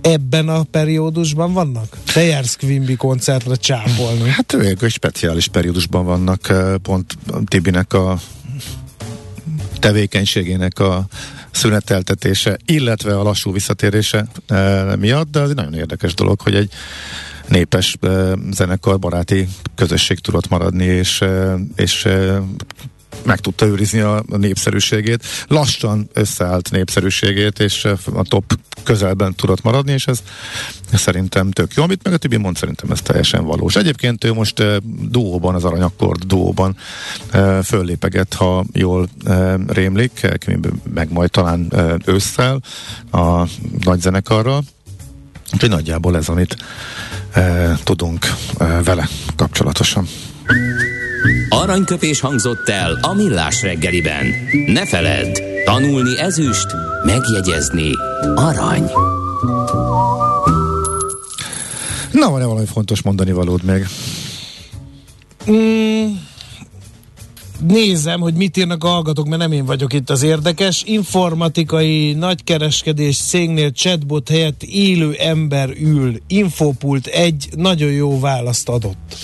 ebben 0.00 0.48
a 0.48 0.62
periódusban 0.62 1.52
vannak? 1.52 1.98
Te 2.12 2.22
jársz 2.22 2.56
Quimby 2.56 2.94
koncertre 2.94 3.54
csápolni. 3.54 4.28
Hát 4.28 4.52
ők 4.52 4.82
egy 4.82 4.90
speciális 4.90 5.48
periódusban 5.48 6.04
vannak, 6.04 6.52
pont 6.82 7.16
Tibinek 7.44 7.92
a 7.92 8.18
tevékenységének 9.78 10.78
a 10.78 11.06
szüneteltetése, 11.50 12.58
illetve 12.66 13.18
a 13.18 13.22
lassú 13.22 13.52
visszatérése 13.52 14.26
e, 14.46 14.96
miatt, 14.96 15.30
de 15.30 15.40
az 15.40 15.50
egy 15.50 15.56
nagyon 15.56 15.74
érdekes 15.74 16.14
dolog, 16.14 16.40
hogy 16.40 16.54
egy 16.54 16.72
népes 17.48 17.96
e, 18.00 18.34
zenekar, 18.50 18.98
baráti 18.98 19.48
közösség 19.74 20.18
tudott 20.18 20.48
maradni, 20.48 20.84
és, 20.84 21.20
e, 21.20 21.56
és 21.76 22.04
e, 22.04 22.42
meg 23.22 23.38
tudta 23.40 23.66
őrizni 23.66 24.00
a, 24.00 24.24
népszerűségét, 24.26 25.24
lassan 25.46 26.08
összeállt 26.12 26.70
népszerűségét, 26.70 27.58
és 27.58 27.84
a 28.14 28.22
top 28.22 28.58
közelben 28.82 29.34
tudott 29.34 29.62
maradni, 29.62 29.92
és 29.92 30.06
ez, 30.06 30.22
szerintem 30.92 31.50
tök 31.50 31.74
jó. 31.74 31.82
Amit 31.82 32.02
meg 32.04 32.12
a 32.12 32.16
Tibi 32.16 32.36
mond, 32.36 32.56
szerintem 32.56 32.90
ez 32.90 33.00
teljesen 33.00 33.44
valós. 33.44 33.76
Egyébként 33.76 34.24
ő 34.24 34.32
most 34.32 34.60
uh, 34.60 34.76
duóban, 35.08 35.54
az 35.54 35.64
aranyakkord 35.64 36.24
duóban 36.24 36.76
uh, 37.34 37.58
föllépeget, 37.62 38.34
ha 38.34 38.64
jól 38.72 39.08
uh, 39.24 39.54
rémlik, 39.66 40.26
meg 40.94 41.12
majd 41.12 41.30
talán 41.30 41.66
uh, 41.72 41.94
ősszel 42.04 42.60
a 43.10 43.48
nagy 43.84 44.00
zenekarral. 44.00 44.62
Úgyhogy 45.52 45.68
nagyjából 45.70 46.16
ez, 46.16 46.28
amit 46.28 46.56
uh, 47.36 47.78
tudunk 47.84 48.26
vele 48.84 49.08
kapcsolatosan. 49.36 50.06
Aranyköpés 51.48 52.20
hangzott 52.20 52.68
el 52.68 52.98
a 53.02 53.14
millás 53.14 53.62
reggeliben. 53.62 54.26
Ne 54.66 54.86
feledd, 54.86 55.38
tanulni 55.64 56.18
ezüst, 56.18 56.66
megjegyezni 57.04 57.90
arany. 58.34 58.90
Na, 62.10 62.30
van-e 62.30 62.44
valami 62.44 62.66
fontos 62.66 63.02
mondani 63.02 63.32
valód 63.32 63.62
még? 63.64 63.86
Mm, 65.50 66.06
nézem, 67.60 68.20
hogy 68.20 68.34
mit 68.34 68.56
írnak 68.56 68.84
a 68.84 68.88
hallgatók, 68.88 69.28
mert 69.28 69.40
nem 69.40 69.52
én 69.52 69.64
vagyok 69.64 69.92
itt 69.92 70.10
az 70.10 70.22
érdekes. 70.22 70.82
Informatikai 70.86 72.12
nagykereskedés 72.12 73.16
cégnél 73.16 73.70
chatbot 73.70 74.28
helyett 74.28 74.62
élő 74.62 75.12
ember 75.12 75.70
ül. 75.80 76.16
Infopult 76.26 77.06
egy 77.06 77.48
nagyon 77.56 77.90
jó 77.90 78.20
választ 78.20 78.68
adott. 78.68 79.16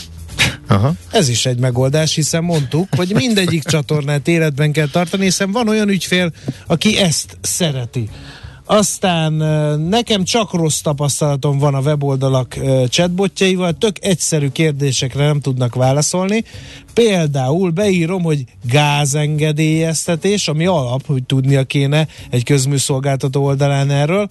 Aha. 0.68 0.92
Ez 1.10 1.28
is 1.28 1.46
egy 1.46 1.58
megoldás, 1.58 2.14
hiszen 2.14 2.44
mondtuk, 2.44 2.88
hogy 2.96 3.12
mindegyik 3.14 3.62
csatornát 3.74 4.28
életben 4.28 4.72
kell 4.72 4.88
tartani, 4.88 5.24
hiszen 5.24 5.52
van 5.52 5.68
olyan 5.68 5.88
ügyfél, 5.88 6.32
aki 6.66 6.98
ezt 6.98 7.38
szereti. 7.40 8.08
Aztán 8.68 9.32
nekem 9.80 10.24
csak 10.24 10.52
rossz 10.52 10.80
tapasztalatom 10.80 11.58
van 11.58 11.74
a 11.74 11.80
weboldalak 11.80 12.56
chatbotjaival, 12.88 13.72
tök 13.72 13.96
egyszerű 14.04 14.48
kérdésekre 14.48 15.26
nem 15.26 15.40
tudnak 15.40 15.74
válaszolni. 15.74 16.44
Például 16.94 17.70
beírom, 17.70 18.22
hogy 18.22 18.44
gázengedélyeztetés, 18.70 20.48
ami 20.48 20.66
alap, 20.66 21.06
hogy 21.06 21.24
tudnia 21.24 21.64
kéne 21.64 22.06
egy 22.30 22.44
közműszolgáltató 22.44 23.44
oldalán 23.44 23.90
erről. 23.90 24.28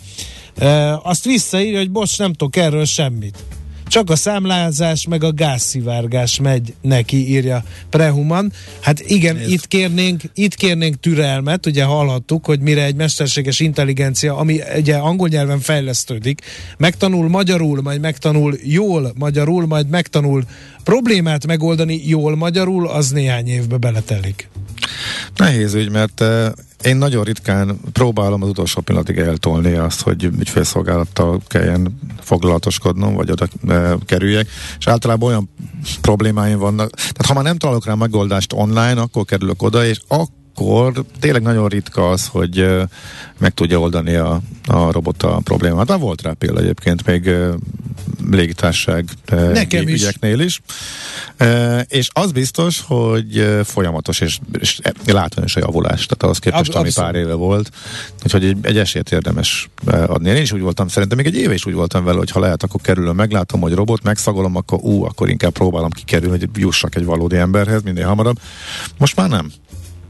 Azt 1.03 1.25
visszaírja, 1.25 1.77
hogy 1.77 1.91
bocs, 1.91 2.17
nem 2.17 2.33
tudok 2.33 2.55
erről 2.55 2.85
semmit. 2.85 3.43
Csak 3.87 4.09
a 4.09 4.15
számlázás 4.15 5.07
meg 5.07 5.23
a 5.23 5.31
gázszivárgás 5.31 6.39
megy 6.39 6.73
neki, 6.81 7.29
írja 7.29 7.63
Prehuman. 7.89 8.51
Hát 8.81 8.99
igen, 8.99 9.39
itt 9.47 9.67
kérnénk, 9.67 10.21
itt 10.33 10.55
kérnénk 10.55 10.99
türelmet, 10.99 11.65
ugye 11.65 11.83
hallhattuk, 11.83 12.45
hogy 12.45 12.59
mire 12.59 12.83
egy 12.83 12.95
mesterséges 12.95 13.59
intelligencia, 13.59 14.37
ami 14.37 14.59
ugye 14.77 14.95
angol 14.95 15.27
nyelven 15.27 15.59
fejlesztődik, 15.59 16.41
megtanul 16.77 17.29
magyarul, 17.29 17.81
majd 17.81 18.01
megtanul 18.01 18.57
jól 18.63 19.13
magyarul, 19.17 19.65
majd 19.65 19.89
megtanul 19.89 20.43
problémát 20.83 21.47
megoldani 21.47 22.01
jól 22.05 22.35
magyarul, 22.35 22.87
az 22.87 23.09
néhány 23.09 23.47
évbe 23.47 23.77
beletelik. 23.77 24.49
Nehéz 25.35 25.73
ügy, 25.73 25.89
mert 25.89 26.21
eh, 26.21 26.51
én 26.85 26.95
nagyon 26.95 27.23
ritkán 27.23 27.79
próbálom 27.93 28.41
az 28.41 28.49
utolsó 28.49 28.81
pillanatig 28.81 29.17
eltolni 29.17 29.73
azt, 29.73 30.01
hogy 30.01 30.23
ügyfélszolgálattal 30.23 31.41
kelljen 31.47 31.99
foglalatoskodnom, 32.19 33.13
vagy 33.13 33.31
oda 33.31 33.47
e, 33.67 33.95
kerüljek, 34.05 34.47
és 34.77 34.87
általában 34.87 35.29
olyan 35.29 35.49
problémáim 36.01 36.57
vannak, 36.57 36.89
tehát 36.89 37.25
ha 37.25 37.33
már 37.33 37.43
nem 37.43 37.57
találok 37.57 37.85
rá 37.85 37.93
megoldást 37.93 38.53
online, 38.53 39.01
akkor 39.01 39.25
kerülök 39.25 39.61
oda, 39.61 39.85
és 39.85 39.99
akkor 40.07 40.27
akkor 40.55 41.05
tényleg 41.19 41.41
nagyon 41.41 41.67
ritka 41.67 42.09
az, 42.09 42.27
hogy 42.27 42.67
meg 43.37 43.53
tudja 43.53 43.79
oldani 43.79 44.15
a, 44.15 44.41
a 44.67 44.91
robot 44.91 45.23
a 45.23 45.39
problémát. 45.43 45.87
Már 45.87 45.99
volt 45.99 46.21
rá 46.21 46.33
példa 46.33 46.59
egyébként 46.59 47.05
még 47.05 47.31
légitárság 48.31 49.09
Nekem 49.53 49.87
ügyeknél 49.87 50.39
is. 50.39 50.61
És 51.87 52.09
az 52.13 52.31
biztos, 52.31 52.83
hogy 52.87 53.59
folyamatos 53.63 54.19
és, 54.19 54.39
és 54.59 54.79
látványos 55.05 55.55
a 55.55 55.59
javulás, 55.59 56.05
tehát 56.05 56.23
ahhoz 56.23 56.39
képest, 56.39 56.73
Ab, 56.73 56.81
ami 56.81 56.89
pár 56.93 57.15
éve 57.15 57.33
volt. 57.33 57.71
Úgyhogy 58.23 58.45
egy, 58.45 58.57
egy 58.61 58.77
esélyt 58.77 59.11
érdemes 59.11 59.69
adni. 59.85 60.29
Én 60.29 60.41
is 60.41 60.51
úgy 60.51 60.61
voltam, 60.61 60.87
szerintem 60.87 61.17
még 61.17 61.27
egy 61.27 61.35
éve 61.35 61.53
is 61.53 61.65
úgy 61.65 61.73
voltam 61.73 62.03
vele, 62.03 62.17
hogy 62.17 62.31
ha 62.31 62.39
lehet, 62.39 62.63
akkor 62.63 62.81
kerülöm, 62.81 63.15
meglátom, 63.15 63.61
hogy 63.61 63.73
robot, 63.73 64.03
megszagolom, 64.03 64.55
akkor 64.55 64.79
ú, 64.81 65.03
akkor 65.03 65.29
inkább 65.29 65.51
próbálom 65.51 65.89
kikerülni, 65.89 66.39
hogy 66.39 66.49
jussak 66.55 66.95
egy 66.95 67.05
valódi 67.05 67.37
emberhez 67.37 67.81
minél 67.81 68.07
hamarabb. 68.07 68.39
Most 68.97 69.15
már 69.15 69.29
nem. 69.29 69.51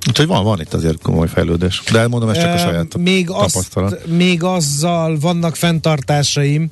Úgyhogy 0.08 0.28
van, 0.28 0.44
van 0.44 0.62
itt 0.62 0.74
azért 0.74 1.02
komoly 1.02 1.28
fejlődés. 1.28 1.84
De 1.92 2.00
elmondom, 2.00 2.30
ez 2.30 2.38
csak 2.38 2.54
a 2.54 2.58
saját 2.58 2.98
még 2.98 3.28
tapasztalat. 3.28 3.94
Azt, 3.94 4.08
még 4.08 4.44
azzal 4.44 5.20
vannak 5.20 5.56
fenntartásaim, 5.56 6.70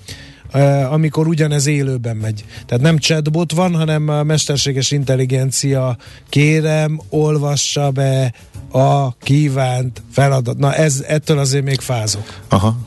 amikor 0.89 1.28
ugyanez 1.28 1.65
élőben 1.65 2.15
megy. 2.15 2.46
Tehát 2.65 2.84
nem 2.84 2.98
chatbot 2.98 3.52
van, 3.52 3.76
hanem 3.76 4.10
a 4.10 4.24
mesterséges 4.24 4.91
intelligencia 4.91 5.98
kérem, 6.30 7.02
olvassa 7.10 7.91
be 7.91 8.34
a 8.72 9.17
kívánt 9.17 10.02
feladat. 10.12 10.58
Na 10.58 10.74
ez, 10.74 11.04
ettől 11.08 11.38
azért 11.38 11.63
még 11.63 11.80
fázok. 11.80 12.39
Aha. 12.50 12.78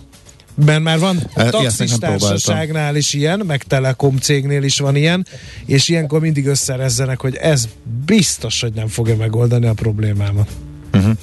Mert 0.64 0.82
már 0.82 0.98
van 0.98 1.30
taxistársaságnál 1.34 2.96
is 2.96 3.12
ilyen, 3.12 3.42
meg 3.46 3.62
Telekom 3.62 4.16
cégnél 4.16 4.62
is 4.62 4.78
van 4.78 4.96
ilyen, 4.96 5.26
és 5.66 5.88
ilyenkor 5.88 6.20
mindig 6.20 6.46
összerezzenek, 6.46 7.20
hogy 7.20 7.34
ez 7.34 7.68
biztos, 8.06 8.60
hogy 8.60 8.72
nem 8.72 8.86
fogja 8.88 9.16
megoldani 9.16 9.66
a 9.66 9.72
problémámat. 9.72 10.48
Uh-huh. 10.92 11.16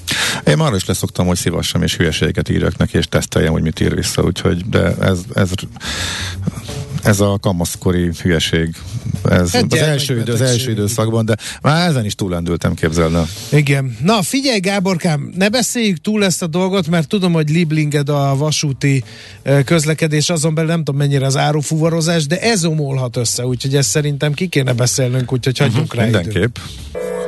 Én 0.45 0.57
már 0.57 0.73
is 0.73 0.85
leszoktam, 0.85 1.27
hogy 1.27 1.37
szívassam 1.37 1.83
és 1.83 1.97
hülyeségeket 1.97 2.49
írjak 2.49 2.77
neki, 2.77 2.97
és 2.97 3.05
teszteljem, 3.05 3.51
hogy 3.51 3.61
mit 3.61 3.79
ír 3.79 3.95
vissza, 3.95 4.21
úgyhogy 4.21 4.69
de 4.69 4.95
ez, 4.99 5.19
ez 5.33 5.49
ez 7.03 7.19
a 7.19 7.37
kamaszkori 7.41 8.09
hülyeség. 8.21 8.75
Ez 9.29 9.53
az 9.69 9.77
első, 9.77 10.19
idő, 10.19 10.33
az 10.33 10.41
első 10.41 10.71
időszakban, 10.71 11.25
de 11.25 11.35
már 11.61 11.89
ezen 11.89 12.05
is 12.05 12.15
túlendültem, 12.15 12.73
képzelne. 12.73 13.23
Igen. 13.51 13.97
Na 14.03 14.21
figyelj 14.21 14.59
Gáborkám, 14.59 15.31
ne 15.37 15.49
beszéljük 15.49 15.97
túl 15.97 16.25
ezt 16.25 16.41
a 16.41 16.47
dolgot, 16.47 16.87
mert 16.87 17.07
tudom, 17.07 17.33
hogy 17.33 17.49
liblinged 17.49 18.09
a 18.09 18.35
vasúti 18.37 19.03
közlekedés, 19.65 20.29
azon 20.29 20.53
belül 20.53 20.69
nem 20.69 20.83
tudom 20.83 20.99
mennyire 20.99 21.25
az 21.25 21.37
árufuvarozás, 21.37 22.27
de 22.27 22.41
ez 22.41 22.65
omolhat 22.65 23.17
össze, 23.17 23.45
úgyhogy 23.45 23.75
ezt 23.75 23.89
szerintem 23.89 24.33
ki 24.33 24.47
kéne 24.47 24.73
beszélnünk, 24.73 25.33
úgyhogy 25.33 25.57
hagyjunk 25.57 25.93
uh-huh, 25.93 25.99
rá 25.99 26.03
Mindenképp. 26.03 26.57
Időt. 26.57 27.22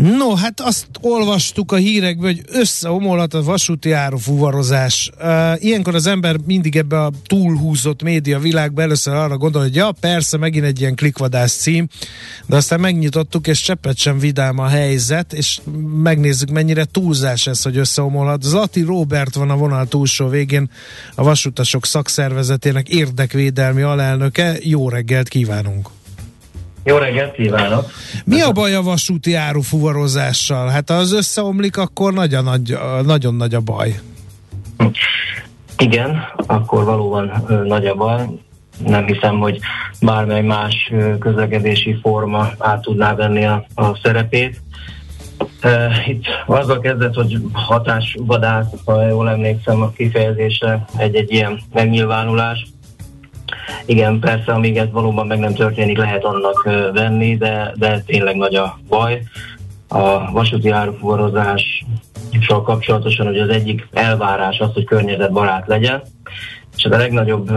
No, 0.00 0.34
hát 0.34 0.60
azt 0.60 0.86
olvastuk 1.00 1.72
a 1.72 1.76
hírekből, 1.76 2.30
hogy 2.30 2.42
összeomolhat 2.48 3.34
a 3.34 3.42
vasúti 3.42 3.92
árufuvarozás. 3.92 5.10
Ilyenkor 5.56 5.94
az 5.94 6.06
ember 6.06 6.36
mindig 6.46 6.76
ebbe 6.76 7.02
a 7.02 7.10
túlhúzott 7.26 8.02
média 8.02 8.38
világba 8.38 8.82
először 8.82 9.14
arra 9.14 9.36
gondol, 9.36 9.62
hogy 9.62 9.74
ja, 9.74 9.92
persze, 10.00 10.36
megint 10.36 10.64
egy 10.64 10.80
ilyen 10.80 10.94
klikvadász 10.94 11.56
cím, 11.56 11.88
de 12.46 12.56
aztán 12.56 12.80
megnyitottuk, 12.80 13.46
és 13.46 13.60
cseppet 13.60 13.96
sem 13.96 14.18
vidám 14.18 14.58
a 14.58 14.66
helyzet, 14.66 15.32
és 15.32 15.60
megnézzük, 16.02 16.50
mennyire 16.50 16.84
túlzás 16.84 17.46
ez, 17.46 17.62
hogy 17.62 17.76
összeomolhat. 17.76 18.42
Zati 18.42 18.82
Robert 18.82 19.34
van 19.34 19.50
a 19.50 19.56
vonal 19.56 19.86
túlsó 19.86 20.28
végén, 20.28 20.70
a 21.14 21.22
vasutasok 21.22 21.86
szakszervezetének 21.86 22.88
érdekvédelmi 22.88 23.82
alelnöke. 23.82 24.56
Jó 24.60 24.88
reggelt 24.88 25.28
kívánunk! 25.28 25.99
Jó 26.84 26.96
reggelt 26.96 27.32
kívánok! 27.32 27.90
Mi 28.24 28.40
a 28.40 28.52
baj 28.52 28.74
a 28.74 28.82
vasúti 28.82 29.34
árufuvarozással? 29.34 30.68
Hát 30.68 30.90
ha 30.90 30.94
az 30.94 31.12
összeomlik, 31.12 31.76
akkor 31.76 32.12
nagyon 32.12 32.44
nagy, 32.44 32.78
nagyon 33.04 33.34
nagy 33.34 33.54
a 33.54 33.60
baj. 33.60 34.00
Igen, 35.78 36.16
akkor 36.46 36.84
valóban 36.84 37.44
nagy 37.64 37.86
a 37.86 37.94
baj. 37.94 38.26
Nem 38.86 39.06
hiszem, 39.06 39.38
hogy 39.38 39.58
bármely 40.00 40.42
más 40.42 40.92
közlekedési 41.18 41.98
forma 42.02 42.50
át 42.58 42.80
tudná 42.80 43.14
venni 43.14 43.44
a, 43.44 43.66
a 43.74 43.98
szerepét. 44.02 44.60
Itt 46.06 46.24
azzal 46.46 46.80
kezdett, 46.80 47.14
hogy 47.14 47.38
hatásvadász, 47.52 48.66
ha 48.84 49.06
jól 49.06 49.28
emlékszem 49.28 49.82
a 49.82 49.90
kifejezésre, 49.90 50.84
egy-egy 50.96 51.32
ilyen 51.32 51.60
megnyilvánulás 51.72 52.66
igen, 53.86 54.18
persze, 54.18 54.52
amíg 54.52 54.76
ez 54.76 54.90
valóban 54.90 55.26
meg 55.26 55.38
nem 55.38 55.54
történik, 55.54 55.98
lehet 55.98 56.24
annak 56.24 56.62
venni, 56.92 57.36
de, 57.36 57.72
de 57.76 58.02
tényleg 58.06 58.36
nagy 58.36 58.54
a 58.54 58.78
baj. 58.88 59.22
A 59.88 60.30
vasúti 60.32 60.70
árufuvarozással 60.70 62.62
kapcsolatosan, 62.64 63.26
hogy 63.26 63.38
az 63.38 63.48
egyik 63.48 63.88
elvárás 63.92 64.58
az, 64.58 64.72
hogy 64.74 64.84
környezetbarát 64.84 65.66
legyen, 65.66 66.02
és 66.76 66.84
a 66.84 66.96
legnagyobb 66.96 67.50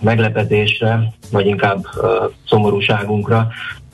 meglepetésre, 0.00 1.12
vagy 1.30 1.46
inkább 1.46 1.84
szomorúságunkra 2.46 3.48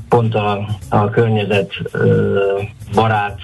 pont 0.08 0.34
a, 0.34 0.68
a 0.88 1.10
környezet 1.10 1.72
uh, 1.92 2.62
barát 2.94 3.38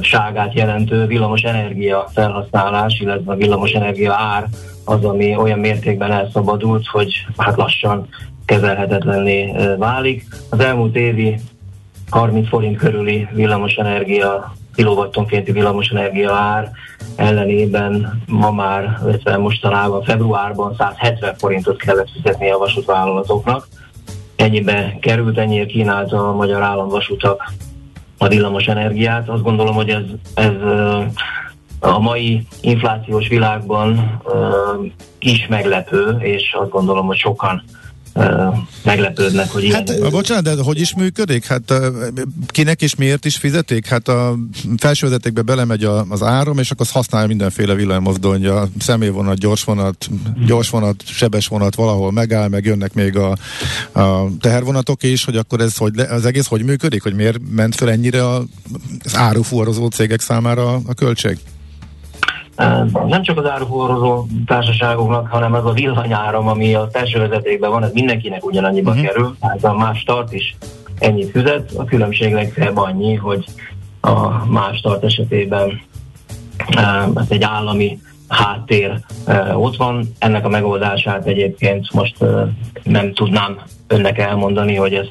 ságát 0.00 0.54
jelentő 0.54 1.06
villamos 1.06 1.42
energia 1.42 2.08
felhasználás, 2.14 3.00
illetve 3.00 3.32
a 3.32 3.36
villamos 3.36 3.72
energia 3.72 4.14
ár 4.14 4.46
az, 4.84 5.04
ami 5.04 5.36
olyan 5.36 5.58
mértékben 5.58 6.12
elszabadult, 6.12 6.86
hogy 6.86 7.26
hát 7.36 7.56
lassan 7.56 8.08
kezelhetetlenné 8.44 9.52
válik. 9.78 10.24
Az 10.48 10.60
elmúlt 10.60 10.96
évi 10.96 11.40
30 12.10 12.48
forint 12.48 12.76
körüli 12.76 13.28
villamosenergia, 13.32 14.54
kilowattonkénti 14.74 15.52
villamosenergia 15.52 16.32
ár 16.32 16.70
ellenében 17.16 18.22
ma 18.26 18.50
már, 18.50 18.98
illetve 19.04 19.36
mostanában 19.36 20.02
februárban 20.02 20.74
170 20.78 21.34
forintot 21.34 21.78
kellett 21.78 22.10
fizetni 22.10 22.50
a 22.50 22.58
vasútvállalatoknak. 22.58 23.68
Ennyibe 24.36 24.96
került, 25.00 25.38
ennyiért 25.38 25.68
kínálta 25.68 26.28
a 26.28 26.34
magyar 26.34 26.62
államvasutak 26.62 27.52
a 28.18 28.28
villamos 28.28 28.66
energiát. 28.66 29.28
Azt 29.28 29.42
gondolom, 29.42 29.74
hogy 29.74 29.88
ez, 29.88 30.02
ez 30.34 30.52
a 31.80 31.98
mai 31.98 32.46
inflációs 32.60 33.28
világban 33.28 34.20
is 35.18 35.46
meglepő, 35.48 36.16
és 36.20 36.56
azt 36.60 36.70
gondolom, 36.70 37.06
hogy 37.06 37.18
sokan 37.18 37.62
meglepődnek, 38.84 39.50
hogy 39.50 39.72
hát, 39.72 39.88
ilyen... 39.88 40.10
Bocsánat, 40.10 40.44
de 40.44 40.62
hogy 40.62 40.80
is 40.80 40.94
működik? 40.94 41.46
Hát 41.46 41.72
kinek 42.46 42.82
és 42.82 42.94
miért 42.94 43.24
is 43.24 43.36
fizetik? 43.36 43.86
Hát 43.86 44.08
a 44.08 44.36
felsővezetékbe 44.76 45.42
belemegy 45.42 45.84
a, 45.84 46.04
az 46.08 46.22
áram, 46.22 46.58
és 46.58 46.70
akkor 46.70 46.86
azt 46.86 46.94
használja 46.94 47.26
mindenféle 47.26 47.74
villanymozdonya, 47.74 48.68
személyvonat, 48.78 49.38
gyorsvonat, 49.38 50.08
gyorsvonat, 50.46 51.02
sebes 51.06 51.46
vonat 51.46 51.74
valahol 51.74 52.12
megáll, 52.12 52.48
meg 52.48 52.64
jönnek 52.64 52.94
még 52.94 53.16
a, 53.16 53.36
a 53.92 54.28
tehervonatok 54.40 55.02
is, 55.02 55.24
hogy 55.24 55.36
akkor 55.36 55.60
ez 55.60 55.76
hogy, 55.76 55.98
az 55.98 56.24
egész 56.24 56.46
hogy 56.46 56.64
működik? 56.64 57.02
Hogy 57.02 57.14
miért 57.14 57.38
ment 57.50 57.74
fel 57.74 57.90
ennyire 57.90 58.26
a, 58.26 58.44
az 59.04 59.16
árufuvarozó 59.16 59.88
cégek 59.88 60.20
számára 60.20 60.74
a 60.74 60.94
költség? 60.94 61.38
Nem 63.06 63.22
csak 63.22 63.38
az 63.38 63.46
áruforrozó 63.46 64.26
társaságoknak, 64.46 65.28
hanem 65.28 65.54
az 65.54 65.64
a 65.64 65.72
villanyáram, 65.72 66.48
ami 66.48 66.74
a 66.74 66.88
felső 66.92 67.18
vezetékben 67.18 67.70
van, 67.70 67.82
ez 67.82 67.92
mindenkinek 67.92 68.44
ugyanannyiba 68.44 68.90
uh-huh. 68.90 69.06
kerül. 69.06 69.36
Hát 69.40 69.64
a 69.64 69.74
más 69.74 69.98
start 69.98 70.32
is 70.32 70.56
ennyit 70.98 71.30
fizet, 71.30 71.72
a 71.76 71.84
különbség 71.84 72.32
legfeljebb 72.32 72.76
annyi, 72.76 73.14
hogy 73.14 73.44
a 74.00 74.46
más 74.46 74.76
start 74.76 75.04
esetében 75.04 75.80
ez 77.14 77.26
egy 77.28 77.42
állami 77.42 77.98
háttér 78.28 79.00
ott 79.54 79.76
van. 79.76 80.12
Ennek 80.18 80.44
a 80.44 80.48
megoldását 80.48 81.26
egyébként 81.26 81.92
most 81.92 82.16
nem 82.82 83.12
tudnám 83.12 83.58
önnek 83.86 84.18
elmondani, 84.18 84.74
hogy 84.76 84.94
ez 84.94 85.08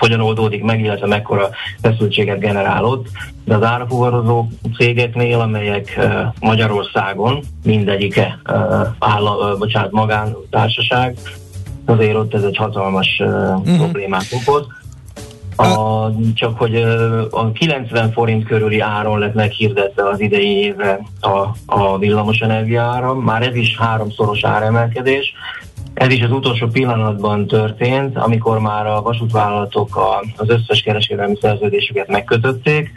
hogyan 0.00 0.20
oldódik 0.20 0.62
meg, 0.62 0.80
illetve 0.80 1.06
mekkora 1.06 1.48
feszültséget 1.82 2.38
generálott. 2.38 3.06
De 3.44 3.54
az 3.54 3.62
árafuvarozó 3.62 4.46
cégeknél, 4.76 5.40
amelyek 5.40 5.98
Magyarországon 6.40 7.40
mindegyike 7.64 8.38
áll, 8.98 9.56
bocsánat, 9.58 9.90
magántársaság, 9.90 11.16
azért 11.84 12.14
ott 12.14 12.34
ez 12.34 12.42
egy 12.42 12.56
hatalmas 12.56 13.20
uh, 13.24 13.28
uh-huh. 13.28 13.76
problémát 13.76 14.26
okoz. 14.32 14.66
A, 15.56 16.10
csak 16.34 16.58
hogy 16.58 16.74
a 17.30 17.52
90 17.52 18.12
forint 18.12 18.46
körüli 18.46 18.80
áron 18.80 19.18
lett 19.18 19.34
meghirdetve 19.34 20.08
az 20.08 20.20
idei 20.20 20.56
évre 20.56 21.00
a, 21.20 21.46
a 21.66 21.98
villamosenergia 21.98 22.82
áram, 22.82 23.18
már 23.18 23.42
ez 23.42 23.54
is 23.54 23.76
háromszoros 23.78 24.44
áremelkedés, 24.44 25.32
ez 25.94 26.12
is 26.12 26.22
az 26.22 26.30
utolsó 26.30 26.66
pillanatban 26.66 27.46
történt, 27.46 28.16
amikor 28.16 28.58
már 28.58 28.86
a 28.86 29.02
vasútvállalatok 29.02 29.96
a, 29.96 30.24
az 30.36 30.48
összes 30.48 30.82
kereskedelmi 30.82 31.36
szerződésüket 31.40 32.08
megkötötték, 32.08 32.92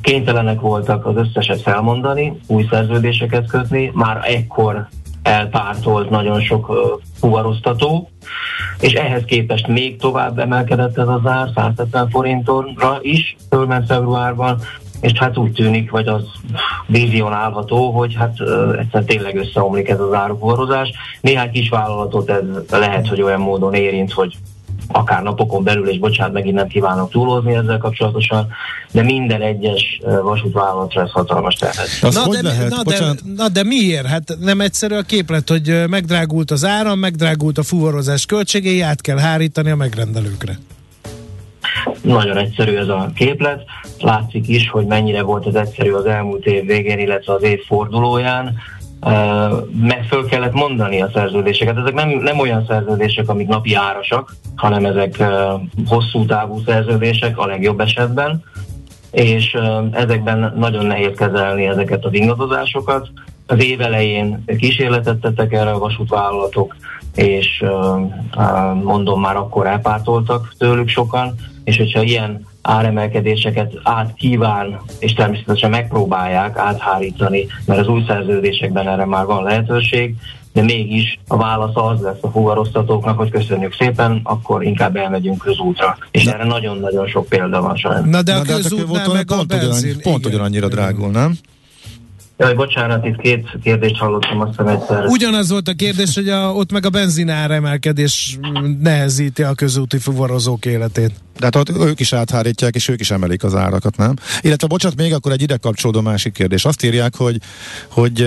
kénytelenek 0.00 0.60
voltak 0.60 1.06
az 1.06 1.16
összeset 1.16 1.62
felmondani, 1.62 2.38
új 2.46 2.66
szerződéseket 2.70 3.46
kötni, 3.46 3.90
már 3.94 4.20
ekkor 4.22 4.88
elpártolt 5.22 6.10
nagyon 6.10 6.40
sok 6.40 6.72
fuvaroztató, 7.20 8.10
és 8.80 8.92
ehhez 8.92 9.22
képest 9.24 9.66
még 9.66 9.96
tovább 9.96 10.38
emelkedett 10.38 10.98
ez 10.98 11.08
az 11.08 11.26
ár, 11.26 11.48
170 11.54 12.08
forintonra 12.08 12.98
is, 13.00 13.36
fölment 13.50 13.86
februárban, 13.86 14.58
és 15.00 15.12
hát 15.18 15.36
úgy 15.36 15.52
tűnik, 15.52 15.90
vagy 15.90 16.06
az 16.06 16.22
vizionálható, 16.86 17.90
hogy 17.90 18.14
hát 18.14 18.40
egyszerűen 18.78 19.06
tényleg 19.06 19.36
összeomlik 19.36 19.88
ez 19.88 20.00
az 20.00 20.12
áruforrozás. 20.12 20.90
Néhány 21.20 21.50
kis 21.50 21.68
vállalatot 21.68 22.30
ez 22.30 22.42
lehet, 22.70 23.08
hogy 23.08 23.22
olyan 23.22 23.40
módon 23.40 23.74
érint, 23.74 24.12
hogy 24.12 24.36
akár 24.92 25.22
napokon 25.22 25.64
belül, 25.64 25.88
és 25.88 25.98
bocsánat, 25.98 26.32
megint 26.32 26.54
nem 26.54 26.66
kívánok 26.66 27.10
túlozni 27.10 27.54
ezzel 27.54 27.78
kapcsolatosan, 27.78 28.46
de 28.90 29.02
minden 29.02 29.42
egyes 29.42 30.00
vasútvállalatra 30.22 31.02
ez 31.02 31.10
hatalmas 31.10 31.54
terhet. 31.54 31.88
Na, 32.00 32.20
hogy 32.20 32.36
de, 32.36 32.48
lehet? 32.48 32.68
Na, 32.68 32.82
de, 32.82 33.14
na 33.36 33.48
de 33.48 33.62
miért? 33.62 34.06
Hát 34.06 34.36
nem 34.40 34.60
egyszerű 34.60 34.94
a 34.94 35.02
képlet, 35.02 35.48
hogy 35.48 35.84
megdrágult 35.88 36.50
az 36.50 36.64
áram, 36.64 36.98
megdrágult 36.98 37.58
a 37.58 37.62
fuvarozás 37.62 38.26
költségei, 38.26 38.80
át 38.80 39.00
kell 39.00 39.18
hárítani 39.18 39.70
a 39.70 39.76
megrendelőkre. 39.76 40.58
Nagyon 42.02 42.36
egyszerű 42.36 42.76
ez 42.76 42.88
a 42.88 43.10
képlet. 43.14 43.64
Látszik 44.00 44.48
is, 44.48 44.70
hogy 44.70 44.86
mennyire 44.86 45.22
volt 45.22 45.46
ez 45.46 45.54
egyszerű 45.54 45.90
az 45.90 46.06
elmúlt 46.06 46.46
év 46.46 46.66
végén, 46.66 46.98
illetve 46.98 47.32
az 47.32 47.42
év 47.42 47.64
fordulóján. 47.66 48.56
Meg 49.80 50.04
föl 50.08 50.26
kellett 50.26 50.52
mondani 50.52 51.02
a 51.02 51.10
szerződéseket. 51.14 51.76
Ezek 51.76 51.94
nem, 51.94 52.08
nem 52.08 52.38
olyan 52.38 52.64
szerződések, 52.68 53.28
amik 53.28 53.48
napi 53.48 53.74
árasak, 53.74 54.34
hanem 54.56 54.84
ezek 54.84 55.24
hosszú 55.86 56.24
távú 56.26 56.60
szerződések 56.66 57.38
a 57.38 57.46
legjobb 57.46 57.80
esetben, 57.80 58.44
és 59.10 59.56
ezekben 59.92 60.52
nagyon 60.56 60.86
nehéz 60.86 61.16
kezelni 61.16 61.66
ezeket 61.66 62.04
az 62.04 62.14
ingadozásokat. 62.14 63.08
Az 63.46 63.64
év 63.64 63.80
elején 63.80 64.44
kísérletet 64.58 65.20
tettek 65.20 65.52
erre 65.52 65.70
a 65.70 65.78
vasútvállalatok, 65.78 66.76
és 67.14 67.64
mondom 68.82 69.20
már 69.20 69.36
akkor 69.36 69.66
elpártoltak 69.66 70.52
tőlük 70.58 70.88
sokan, 70.88 71.34
és 71.68 71.76
hogyha 71.76 72.02
ilyen 72.02 72.46
áremelkedéseket 72.62 73.72
át 73.82 74.14
kíván, 74.14 74.80
és 74.98 75.12
természetesen 75.12 75.70
megpróbálják 75.70 76.56
áthárítani, 76.56 77.46
mert 77.66 77.80
az 77.80 77.86
új 77.86 78.04
szerződésekben 78.06 78.88
erre 78.88 79.04
már 79.04 79.24
van 79.24 79.42
lehetőség, 79.42 80.14
de 80.52 80.62
mégis 80.62 81.18
a 81.26 81.36
válasz 81.36 81.74
az 81.74 82.00
lesz 82.00 82.18
a 82.20 82.28
fuvaroztatóknak, 82.30 83.18
hogy 83.18 83.30
köszönjük 83.30 83.74
szépen, 83.74 84.20
akkor 84.22 84.64
inkább 84.64 84.96
elmegyünk 84.96 85.38
közútra. 85.38 85.98
És 86.10 86.24
de. 86.24 86.34
erre 86.34 86.44
nagyon-nagyon 86.44 87.06
sok 87.06 87.28
példa 87.28 87.60
van 87.60 87.76
sajnos. 87.76 88.10
Na 88.10 88.22
de 88.22 88.34
a 88.34 88.42
közútnál 88.42 89.12
meg 89.12 89.24
pont, 89.24 89.52
a 89.52 89.56
benzin, 89.56 89.90
ugyan, 89.90 90.00
pont 90.02 90.26
ugyanannyira 90.26 90.68
drágul, 90.68 91.10
nem? 91.10 91.34
Jaj, 92.38 92.54
bocsánat, 92.54 93.04
itt 93.04 93.16
két 93.16 93.48
kérdést 93.62 93.96
hallottam 93.96 94.40
azt 94.40 94.50
hiszem 94.50 94.66
egyszer. 94.66 95.04
Ugyanaz 95.06 95.50
volt 95.50 95.68
a 95.68 95.72
kérdés, 95.72 96.14
hogy 96.14 96.28
a, 96.28 96.52
ott 96.52 96.72
meg 96.72 96.86
a 96.86 96.90
benzinár 96.90 97.50
emelkedés 97.50 98.38
nehezíti 98.80 99.42
a 99.42 99.54
közúti 99.54 99.98
fuvarozók 99.98 100.66
életét. 100.66 101.12
De 101.38 101.44
hát 101.44 101.56
ott 101.56 101.70
ők 101.70 102.00
is 102.00 102.12
áthárítják, 102.12 102.74
és 102.74 102.88
ők 102.88 103.00
is 103.00 103.10
emelik 103.10 103.44
az 103.44 103.54
árakat, 103.54 103.96
nem? 103.96 104.14
Illetve, 104.40 104.66
bocsánat, 104.66 104.98
még 104.98 105.12
akkor 105.12 105.32
egy 105.32 105.42
ide 105.42 105.56
kapcsolódó 105.56 106.00
másik 106.00 106.32
kérdés. 106.32 106.64
Azt 106.64 106.84
írják, 106.84 107.16
hogy, 107.16 107.38
hogy 107.88 108.20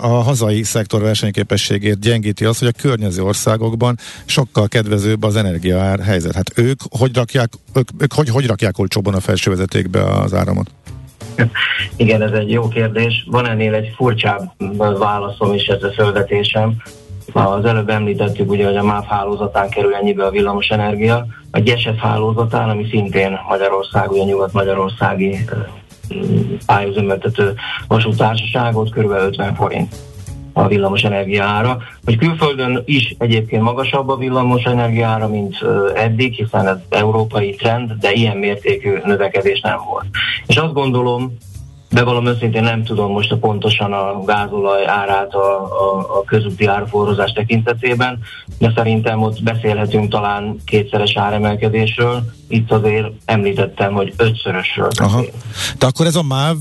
a 0.00 0.06
hazai 0.06 0.62
szektor 0.62 1.02
versenyképességét 1.02 2.00
gyengíti 2.00 2.44
az, 2.44 2.58
hogy 2.58 2.68
a 2.68 2.80
környező 2.80 3.22
országokban 3.22 3.98
sokkal 4.24 4.68
kedvezőbb 4.68 5.22
az 5.22 5.36
energiaár 5.36 6.00
helyzet. 6.00 6.34
Hát 6.34 6.58
ők 6.58 6.80
hogy 6.98 7.14
rakják, 7.14 7.52
ők, 7.74 7.88
ők 7.98 8.12
hogy, 8.12 8.28
hogy 8.28 8.46
rakják 8.46 8.78
olcsóban 8.78 9.14
a 9.14 9.20
felsővezetékbe 9.20 10.04
az 10.04 10.34
áramot? 10.34 10.70
Igen, 11.96 12.22
ez 12.22 12.32
egy 12.32 12.50
jó 12.50 12.68
kérdés. 12.68 13.24
Van 13.30 13.48
ennél 13.48 13.74
egy 13.74 13.92
furcsább 13.96 14.50
válaszom 14.98 15.52
is 15.54 15.66
ez 15.66 15.82
a 15.82 15.92
fölvetésem. 15.92 16.74
Az 17.32 17.64
előbb 17.64 17.88
említettük 17.88 18.50
ugye, 18.50 18.66
hogy 18.66 18.76
a 18.76 18.82
MÁV 18.82 19.04
hálózatán 19.04 19.68
kerül 19.68 19.94
ennyibe 19.94 20.24
a 20.24 20.30
villamos 20.30 20.68
energia. 20.68 21.26
A 21.50 21.60
GESEF 21.60 21.98
hálózatán, 21.98 22.68
ami 22.68 22.86
szintén 22.90 23.38
Magyarország, 23.48 24.10
ugye 24.10 24.24
nyugat-magyarországi 24.24 25.44
pályázömöltető 26.66 27.54
vasútársaságot, 27.88 28.90
kb. 28.90 29.10
50 29.10 29.54
forint 29.54 29.94
a 30.52 30.66
villamos 30.66 31.02
energiára, 31.02 31.78
hogy 32.04 32.16
külföldön 32.16 32.82
is 32.84 33.14
egyébként 33.18 33.62
magasabb 33.62 34.08
a 34.08 34.16
villamos 34.16 34.62
energiára, 34.62 35.28
mint 35.28 35.64
eddig, 35.94 36.34
hiszen 36.34 36.66
ez 36.66 36.76
európai 36.88 37.54
trend, 37.54 37.92
de 37.92 38.12
ilyen 38.12 38.36
mértékű 38.36 38.98
növekedés 39.04 39.60
nem 39.60 39.78
volt. 39.90 40.06
És 40.46 40.56
azt 40.56 40.72
gondolom, 40.72 41.36
Bevallom 41.92 42.26
őszintén 42.26 42.62
nem 42.62 42.84
tudom 42.84 43.12
most 43.12 43.32
a 43.32 43.36
pontosan 43.36 43.92
a 43.92 44.24
gázolaj 44.24 44.86
árát 44.86 45.34
a, 45.34 45.62
a, 45.62 45.98
a 45.98 46.24
közúti 46.24 46.66
árforrozás 46.66 47.32
tekintetében, 47.32 48.18
de 48.58 48.72
szerintem 48.74 49.22
ott 49.22 49.42
beszélhetünk 49.42 50.10
talán 50.10 50.56
kétszeres 50.64 51.16
áremelkedésről. 51.16 52.22
Itt 52.52 52.70
azért 52.70 53.06
említettem, 53.24 53.92
hogy 53.92 54.12
ötszörösről 54.16 54.88
Aha. 54.96 55.24
De 55.78 55.86
akkor 55.86 56.06
ez 56.06 56.14
a 56.14 56.22
MÁV 56.22 56.56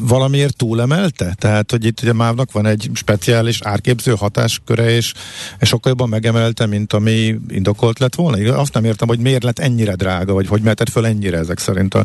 valamiért 0.00 0.56
túlemelte? 0.56 1.34
Tehát, 1.38 1.70
hogy 1.70 1.84
itt 1.84 2.02
ugye 2.02 2.12
MÁV-nak 2.12 2.52
van 2.52 2.66
egy 2.66 2.90
speciális 2.94 3.60
árképző 3.62 4.14
hatásköre, 4.18 4.90
és, 4.90 5.12
és 5.60 5.68
sokkal 5.68 5.90
jobban 5.90 6.08
megemelte, 6.08 6.66
mint 6.66 6.92
ami 6.92 7.34
indokolt 7.48 7.98
lett 7.98 8.14
volna? 8.14 8.58
Azt 8.58 8.74
nem 8.74 8.84
értem, 8.84 9.08
hogy 9.08 9.18
miért 9.18 9.42
lett 9.42 9.58
ennyire 9.58 9.94
drága, 9.94 10.32
vagy 10.32 10.46
hogy 10.46 10.62
mehetett 10.62 10.88
föl 10.88 11.06
ennyire 11.06 11.38
ezek 11.38 11.58
szerint 11.58 11.94
a, 11.94 12.04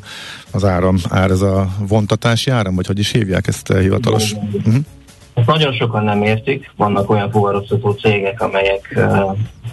az 0.51 0.63
áram, 0.63 0.97
ár, 1.09 1.31
ez 1.31 1.41
a 1.41 1.67
vontatási 1.79 2.51
áram, 2.51 2.75
vagy 2.75 2.87
hogy 2.87 2.99
is 2.99 3.11
hívják 3.11 3.47
ezt 3.47 3.69
a 3.69 3.77
hivatalos? 3.77 4.33
Uh-huh. 4.33 4.75
Ezt 5.33 5.47
nagyon 5.47 5.73
sokan 5.73 6.03
nem 6.03 6.23
értik. 6.23 6.71
Vannak 6.75 7.09
olyan 7.09 7.31
fuvaroztató 7.31 7.91
cégek, 7.91 8.41
amelyek 8.41 8.99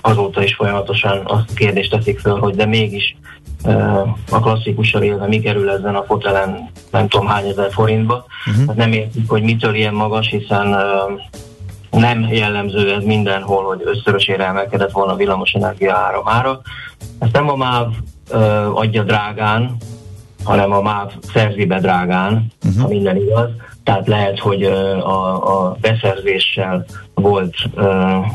azóta 0.01 0.43
is 0.43 0.55
folyamatosan 0.55 1.21
azt 1.25 1.51
a 1.51 1.55
kérdést 1.55 1.91
teszik 1.91 2.19
föl, 2.19 2.39
hogy 2.39 2.55
de 2.55 2.67
mégis 2.67 3.17
a 4.31 4.41
klasszikussal 4.41 5.03
élve 5.03 5.27
mi 5.27 5.41
kerül 5.41 5.71
ezen 5.71 5.95
a 5.95 6.03
fotelen 6.03 6.71
nem 6.91 7.09
tudom 7.09 7.27
hány 7.27 7.49
ezer 7.49 7.73
forintba. 7.73 8.25
Uh-huh. 8.47 8.67
Hát 8.67 8.77
nem 8.77 8.93
értik, 8.93 9.29
hogy 9.29 9.43
mitől 9.43 9.75
ilyen 9.75 9.95
magas, 9.95 10.29
hiszen 10.29 10.77
nem 11.91 12.29
jellemző 12.31 12.95
ez 12.95 13.05
mindenhol, 13.05 13.65
hogy 13.65 13.83
összörösére 13.85 14.47
emelkedett 14.47 14.91
volna 14.91 15.13
a 15.13 15.17
villamosenergia 15.17 15.97
áramára. 15.97 16.61
Ezt 17.19 17.33
nem 17.33 17.51
a 17.51 17.57
MÁV 17.57 17.89
adja 18.75 19.03
drágán, 19.03 19.77
hanem 20.45 20.73
a 20.73 20.81
MÁV 20.81 21.13
szerzi 21.33 21.65
be 21.65 21.81
drágán, 21.81 22.47
uh-huh. 22.67 22.83
ha 22.83 22.89
minden 22.89 23.17
igaz. 23.17 23.49
Tehát 23.85 24.07
lehet, 24.07 24.39
hogy 24.39 24.63
a, 24.63 25.67
a 25.67 25.77
beszerzéssel 25.81 26.85
volt 27.15 27.55
uh, 27.75 28.27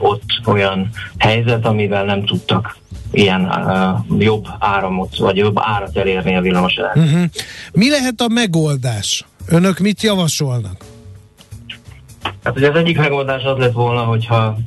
ott 0.00 0.22
olyan 0.46 0.88
helyzet, 1.18 1.66
amivel 1.66 2.04
nem 2.04 2.24
tudtak 2.24 2.76
ilyen 3.10 3.40
uh, 3.44 4.22
jobb 4.22 4.46
áramot, 4.58 5.16
vagy 5.16 5.36
jobb 5.36 5.58
árat 5.58 5.96
elérni 5.96 6.36
a 6.36 6.40
villamos 6.40 6.76
uh-huh. 6.76 7.24
Mi 7.72 7.90
lehet 7.90 8.20
a 8.20 8.28
megoldás? 8.28 9.24
Önök 9.48 9.78
mit 9.78 10.02
javasolnak? 10.02 10.84
Hát 12.44 12.56
ugye 12.56 12.70
az 12.70 12.76
egyik 12.76 12.98
megoldás 12.98 13.42
az 13.42 13.58
lett 13.58 13.72
volna, 13.72 14.00
hogyha 14.00 14.58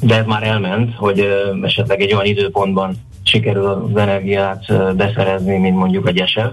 de 0.00 0.16
ez 0.16 0.26
már 0.26 0.42
elment, 0.42 0.94
hogy 0.94 1.20
uh, 1.20 1.64
esetleg 1.64 2.00
egy 2.00 2.12
olyan 2.12 2.26
időpontban 2.26 2.96
sikerül 3.22 3.66
az 3.66 3.96
energiát 3.96 4.96
beszerezni, 4.96 5.58
mint 5.58 5.76
mondjuk 5.76 6.06
a 6.06 6.12
GESEV. 6.12 6.50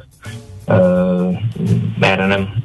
Erre 2.00 2.26
nem 2.26 2.64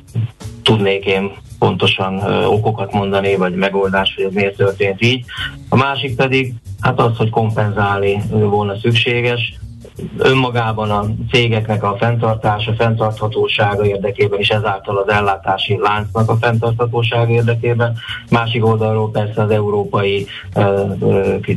tudnék 0.62 1.04
én 1.04 1.30
pontosan 1.58 2.18
okokat 2.44 2.92
mondani, 2.92 3.36
vagy 3.36 3.54
megoldás, 3.54 4.14
hogy 4.16 4.24
ez 4.24 4.32
miért 4.32 4.56
történt 4.56 5.02
így. 5.02 5.24
A 5.68 5.76
másik 5.76 6.16
pedig 6.16 6.54
hát 6.80 7.00
az, 7.00 7.16
hogy 7.16 7.30
kompenzálni 7.30 8.22
volna 8.30 8.78
szükséges, 8.78 9.58
önmagában 10.18 10.90
a 10.90 11.04
cégeknek 11.30 11.82
a 11.82 11.96
fenntartása, 11.98 12.72
fenntarthatósága 12.74 13.86
érdekében, 13.86 14.38
és 14.38 14.48
ezáltal 14.48 14.96
az 14.96 15.08
ellátási 15.08 15.78
láncnak 15.80 16.30
a 16.30 16.36
fenntarthatósága 16.36 17.32
érdekében. 17.32 17.96
Másik 18.30 18.66
oldalról 18.66 19.10
persze 19.10 19.42
az 19.42 19.50
európai 19.50 20.26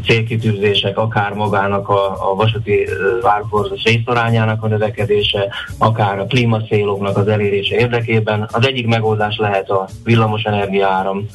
célkitűzések, 0.06 0.98
akár 0.98 1.34
magának 1.34 1.90
a, 1.90 2.32
a 2.32 2.36
vasúti 2.36 2.88
várforzás 3.22 3.84
részarányának 3.84 4.64
a 4.64 4.68
növekedése, 4.68 5.48
akár 5.78 6.20
a 6.20 6.26
klímacéloknak 6.26 7.18
az 7.18 7.28
elérése 7.28 7.76
érdekében. 7.76 8.48
Az 8.52 8.68
egyik 8.68 8.88
megoldás 8.88 9.38
lehet 9.38 9.70
a 9.70 9.88
villamosenergia 10.04 10.88
áram 10.88 11.26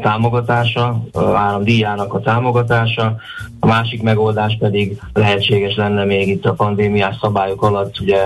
támogatása, 0.00 1.02
áramdíjának 1.34 2.14
a 2.14 2.20
támogatása, 2.20 3.16
a 3.60 3.66
másik 3.66 4.02
megoldás 4.02 4.56
pedig 4.60 5.00
lehetséges 5.12 5.76
lenne 5.76 6.04
még 6.16 6.28
itt 6.28 6.44
a 6.44 6.52
pandémiás 6.52 7.16
szabályok 7.20 7.62
alatt, 7.62 8.00
ugye 8.00 8.18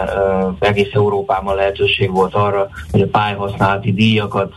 egész 0.59 0.93
Európában 0.93 1.55
lehetőség 1.55 2.11
volt 2.11 2.35
arra, 2.35 2.69
hogy 2.91 3.01
a 3.01 3.07
pályhasználati 3.07 3.93
díjakat 3.93 4.55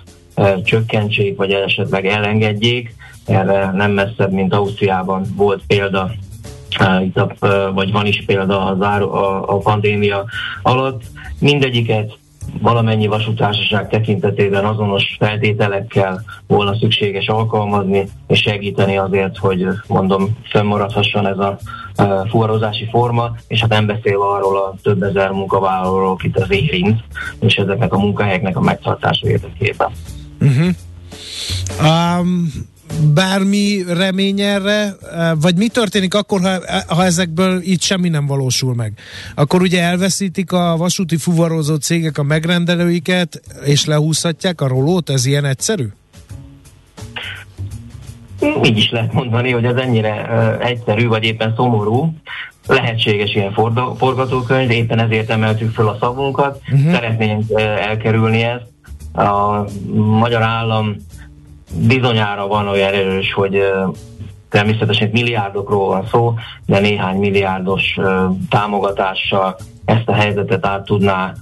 csökkentsék, 0.64 1.38
vagy 1.38 1.52
esetleg 1.52 2.06
elengedjék. 2.06 2.96
Erre 3.26 3.72
nem 3.72 3.92
messzebb, 3.92 4.32
mint 4.32 4.54
Ausztriában 4.54 5.26
volt 5.36 5.62
példa 5.68 6.12
itt 7.02 7.18
a, 7.18 7.34
vagy 7.74 7.92
van 7.92 8.06
is 8.06 8.24
példa 8.26 8.66
a, 8.66 9.54
a 9.54 9.58
pandémia 9.58 10.26
alatt. 10.62 11.02
Mindegyiket 11.40 12.18
valamennyi 12.60 13.08
vasútársaság 13.08 13.90
tekintetében 13.90 14.66
azonos 14.66 15.16
feltételekkel 15.20 16.24
volna 16.48 16.76
szükséges 16.76 17.28
alkalmazni 17.28 18.08
és 18.28 18.40
segíteni 18.40 18.98
azért, 18.98 19.38
hogy 19.38 19.68
mondom, 19.88 20.38
fönnmaradhasson 20.50 21.28
ez 21.28 21.38
a 21.38 21.58
fuvarozási 22.30 22.88
forma, 22.92 23.36
és 23.48 23.60
hát 23.60 23.70
nem 23.70 23.86
beszél 23.86 24.22
arról 24.22 24.58
a 24.58 24.76
több 24.84 25.04
ezer 25.04 25.32
munkavállalóról, 25.32 26.12
akit 26.12 26.38
az 26.38 26.52
érint, 26.52 27.00
és 27.40 27.56
ezeknek 27.56 27.94
a 27.94 28.00
munkahelyeknek 28.00 28.58
a 28.58 28.62
megtartása 28.62 29.28
érdekében. 29.28 29.92
Uh-huh. 30.40 30.68
Um, 32.20 32.48
bármi 33.14 33.84
remény 33.88 34.42
erre, 34.42 34.96
vagy 35.42 35.56
mi 35.56 35.68
történik 35.68 36.14
akkor, 36.14 36.42
ha, 36.42 36.60
ha 36.88 37.04
ezekből 37.04 37.62
itt 37.62 37.82
semmi 37.82 38.10
nem 38.10 38.26
valósul 38.26 38.76
meg? 38.76 38.94
Akkor 39.36 39.62
ugye 39.62 39.82
elveszítik 39.82 40.52
a 40.52 40.78
vasúti 40.78 41.18
fuvarozó 41.18 41.76
cégek 41.76 42.18
a 42.18 42.24
megrendelőiket, 42.24 43.42
és 43.66 43.86
lehúzhatják 43.86 44.62
a 44.62 44.68
rolót? 44.68 45.10
Ez 45.10 45.26
ilyen 45.26 45.46
egyszerű? 45.46 45.88
Így 48.64 48.78
is 48.78 48.90
lehet 48.90 49.14
mondani, 49.14 49.52
hogy 49.52 49.66
ez 49.66 49.76
ennyire 49.76 50.28
uh, 50.60 50.66
egyszerű, 50.66 51.08
vagy 51.08 51.24
éppen 51.24 51.54
szomorú. 51.56 52.14
Lehetséges 52.68 53.34
ilyen 53.34 53.54
forgatókönyv, 53.98 54.72
éppen 54.72 55.00
ezért 55.00 55.30
emeltük 55.30 55.74
fel 55.74 55.88
a 55.88 55.98
szavunkat. 56.00 56.62
Uh-huh. 56.72 56.92
Szeretnénk 56.94 57.44
uh, 57.48 57.62
elkerülni 57.62 58.42
ezt. 58.42 58.70
A 59.14 59.66
magyar 59.94 60.42
állam 60.42 60.96
bizonyára 61.74 62.48
van 62.48 62.68
olyan 62.68 62.94
erős, 62.94 63.34
hogy 63.34 63.64
természetesen 64.50 65.10
milliárdokról 65.12 65.88
van 65.88 66.08
szó, 66.08 66.34
de 66.66 66.80
néhány 66.80 67.18
milliárdos 67.18 67.98
támogatással 68.50 69.56
ezt 69.86 70.08
a 70.10 70.14
helyzetet 70.14 70.66
át 70.66 70.86
tudná 70.86 71.34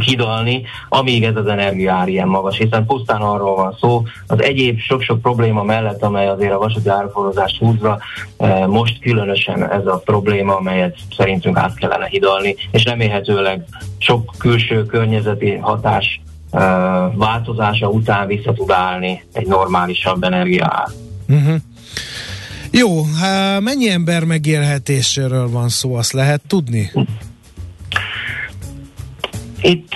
hidalni, 0.00 0.62
amíg 0.88 1.24
ez 1.24 1.36
az 1.36 1.46
energiaár 1.46 2.08
ilyen 2.08 2.28
magas, 2.28 2.58
hiszen 2.58 2.86
pusztán 2.86 3.20
arról 3.20 3.54
van 3.54 3.76
szó, 3.80 4.02
az 4.26 4.42
egyéb 4.42 4.78
sok-sok 4.78 5.22
probléma 5.22 5.62
mellett, 5.62 6.02
amely 6.02 6.28
azért 6.28 6.52
a 6.52 6.58
vasúti 6.58 6.88
árforozást 6.88 7.58
húzza, 7.58 7.98
most 8.66 9.00
különösen 9.00 9.70
ez 9.70 9.86
a 9.86 10.02
probléma, 10.04 10.56
amelyet 10.56 10.96
szerintünk 11.16 11.58
át 11.58 11.78
kellene 11.78 12.06
hidalni, 12.06 12.54
és 12.70 12.84
remélhetőleg 12.84 13.64
sok 13.98 14.34
külső 14.38 14.86
környezeti 14.86 15.54
hatás 15.56 16.20
változása 17.14 17.88
után 17.88 18.26
vissza 18.26 18.52
tud 18.52 18.70
állni 18.70 19.24
egy 19.32 19.46
normálisabb 19.46 20.22
energiaár. 20.22 20.88
Uh-huh. 21.28 21.56
Jó, 22.70 23.04
hát 23.20 23.60
mennyi 23.60 23.90
ember 23.90 24.24
megélhetéséről 24.24 25.50
van 25.50 25.68
szó, 25.68 25.94
azt 25.94 26.12
lehet 26.12 26.40
tudni? 26.46 26.90
Itt 29.60 29.92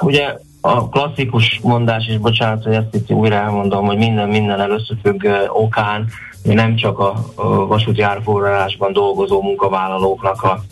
ugye 0.00 0.34
a 0.60 0.88
klasszikus 0.88 1.60
mondás, 1.62 2.06
és 2.06 2.18
bocsánat, 2.18 2.64
hogy 2.64 2.74
ezt 2.74 2.94
itt 2.94 3.10
újra 3.10 3.34
elmondom, 3.34 3.86
hogy 3.86 3.96
minden 3.96 4.28
minden 4.28 4.60
előszöfügg 4.60 5.26
okán, 5.48 6.08
nem 6.42 6.76
csak 6.76 6.98
a, 6.98 7.24
a 7.34 7.66
vasúti 7.66 8.02
árforrásban 8.02 8.92
dolgozó 8.92 9.42
munkavállalóknak 9.42 10.42
a 10.42 10.62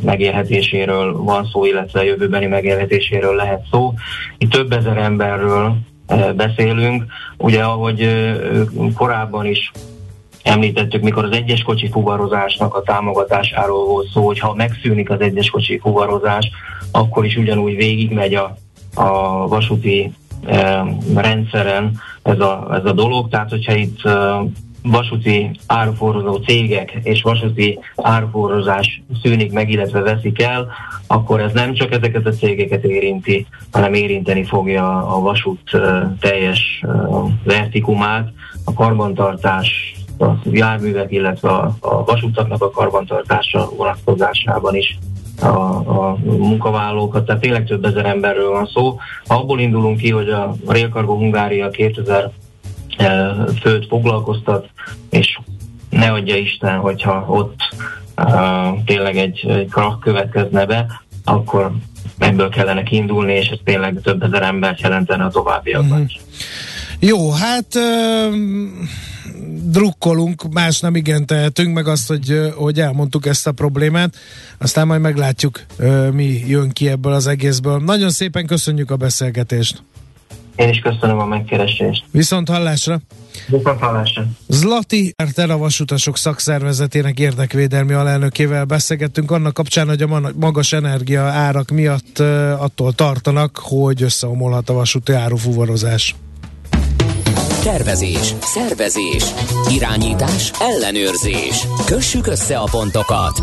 megélhetéséről 0.00 1.12
van 1.16 1.48
szó, 1.52 1.64
illetve 1.64 2.00
a 2.00 2.04
jövőbeni 2.04 2.46
megélhetéséről 2.46 3.34
lehet 3.34 3.64
szó. 3.70 3.94
Itt 4.38 4.50
több 4.50 4.72
ezer 4.72 4.96
emberről 4.96 5.76
beszélünk. 6.36 7.04
Ugye, 7.36 7.62
ahogy 7.62 8.08
korábban 8.94 9.46
is 9.46 9.72
említettük, 10.42 11.02
mikor 11.02 11.24
az 11.24 11.32
egyes 11.32 11.62
kocsi 11.62 11.90
fuvarozásnak 11.90 12.74
a 12.74 12.82
támogatásáról 12.82 13.86
volt 13.86 14.08
szó, 14.12 14.26
hogy 14.26 14.38
ha 14.38 14.54
megszűnik 14.54 15.10
az 15.10 15.20
egyes 15.20 15.50
kocsi 15.50 15.78
fuvarozás, 15.78 16.50
akkor 16.90 17.24
is 17.24 17.36
ugyanúgy 17.36 17.76
végigmegy 17.76 18.34
a, 18.34 18.56
a 18.94 19.48
vasúti 19.48 20.12
rendszeren 21.14 22.00
ez 22.22 22.40
a, 22.40 22.68
ez 22.72 22.84
a 22.84 22.92
dolog. 22.92 23.28
Tehát, 23.28 23.50
hogyha 23.50 23.74
itt 23.74 24.00
vasúti 24.82 25.50
áruforrozó 25.66 26.34
cégek 26.34 26.98
és 27.02 27.22
vasúti 27.22 27.78
áruforrozás 27.96 29.02
szűnik 29.22 29.52
meg, 29.52 29.70
illetve 29.70 30.00
veszik 30.00 30.42
el, 30.42 30.68
akkor 31.06 31.40
ez 31.40 31.52
nem 31.52 31.74
csak 31.74 31.92
ezeket 31.92 32.26
a 32.26 32.30
cégeket 32.30 32.84
érinti, 32.84 33.46
hanem 33.72 33.94
érinteni 33.94 34.44
fogja 34.44 35.06
a 35.06 35.20
vasút 35.20 35.70
teljes 36.20 36.84
vertikumát, 37.44 38.32
a 38.64 38.72
karbantartás, 38.72 39.94
a 40.18 40.30
járművek, 40.50 41.12
illetve 41.12 41.48
a, 41.48 41.76
vasútaknak 42.04 42.62
a 42.62 42.70
karbantartása 42.70 43.68
vonatkozásában 43.76 44.74
is 44.74 44.98
a, 45.40 45.46
a 45.46 46.16
munkavállalókat, 46.24 47.26
tehát 47.26 47.40
tényleg 47.40 47.66
több 47.66 47.84
ezer 47.84 48.06
emberről 48.06 48.50
van 48.50 48.66
szó. 48.66 48.98
Ha 49.26 49.34
abból 49.34 49.60
indulunk 49.60 49.96
ki, 49.96 50.10
hogy 50.10 50.28
a 50.28 50.54
Rail 50.66 50.88
Cargo 50.88 51.14
Hungária 51.14 51.70
2000 51.70 52.30
főt 53.60 53.86
foglalkoztat, 53.86 54.68
és 55.10 55.38
ne 55.90 56.10
adja 56.10 56.36
Isten, 56.36 56.78
hogyha 56.78 57.24
ott 57.28 57.60
uh, 58.16 58.84
tényleg 58.84 59.16
egy, 59.16 59.46
egy 59.48 59.68
krak 59.70 60.00
következne 60.00 60.66
be, 60.66 61.02
akkor 61.24 61.72
ebből 62.18 62.48
kellene 62.48 62.82
kiindulni, 62.82 63.32
és 63.32 63.48
ez 63.48 63.58
tényleg 63.64 64.00
több 64.02 64.22
ezer 64.22 64.42
embert 64.42 64.80
jelentene 64.80 65.24
a 65.24 65.30
továbbiakban 65.30 66.00
mm. 66.00 66.04
Jó, 66.98 67.30
hát 67.30 67.74
uh, 67.74 68.34
drukkolunk, 69.64 70.52
más 70.52 70.80
nem 70.80 70.94
igen 70.94 71.26
tehetünk, 71.26 71.74
meg 71.74 71.86
azt, 71.86 72.08
hogy, 72.08 72.52
hogy 72.54 72.80
elmondtuk 72.80 73.26
ezt 73.26 73.46
a 73.46 73.52
problémát, 73.52 74.16
aztán 74.58 74.86
majd 74.86 75.00
meglátjuk, 75.00 75.60
mi 76.12 76.42
jön 76.46 76.70
ki 76.70 76.88
ebből 76.88 77.12
az 77.12 77.26
egészből. 77.26 77.78
Nagyon 77.78 78.10
szépen 78.10 78.46
köszönjük 78.46 78.90
a 78.90 78.96
beszélgetést! 78.96 79.82
Én 80.56 80.68
is 80.68 80.78
köszönöm 80.78 81.18
a 81.18 81.26
megkeresést. 81.26 82.04
Viszont 82.10 82.48
hallásra! 82.48 83.00
Viszont 83.46 83.80
hallásra! 83.80 84.24
Zlati 84.48 85.14
a 85.36 85.56
vasutasok 85.56 86.16
szakszervezetének 86.16 87.18
érdekvédelmi 87.18 87.92
alelnökével 87.92 88.64
beszélgettünk 88.64 89.30
annak 89.30 89.54
kapcsán, 89.54 89.88
hogy 89.88 90.02
a 90.02 90.32
magas 90.36 90.72
energia 90.72 91.22
árak 91.22 91.70
miatt 91.70 92.18
attól 92.58 92.92
tartanak, 92.92 93.58
hogy 93.62 94.02
összeomolhat 94.02 94.68
a 94.68 94.72
vasúti 94.72 95.12
árufuvarozás. 95.12 96.14
Tervezés, 97.62 98.34
szervezés, 98.40 99.24
irányítás, 99.70 100.50
ellenőrzés. 100.60 101.66
Kössük 101.86 102.26
össze 102.26 102.58
a 102.58 102.68
pontokat. 102.70 103.42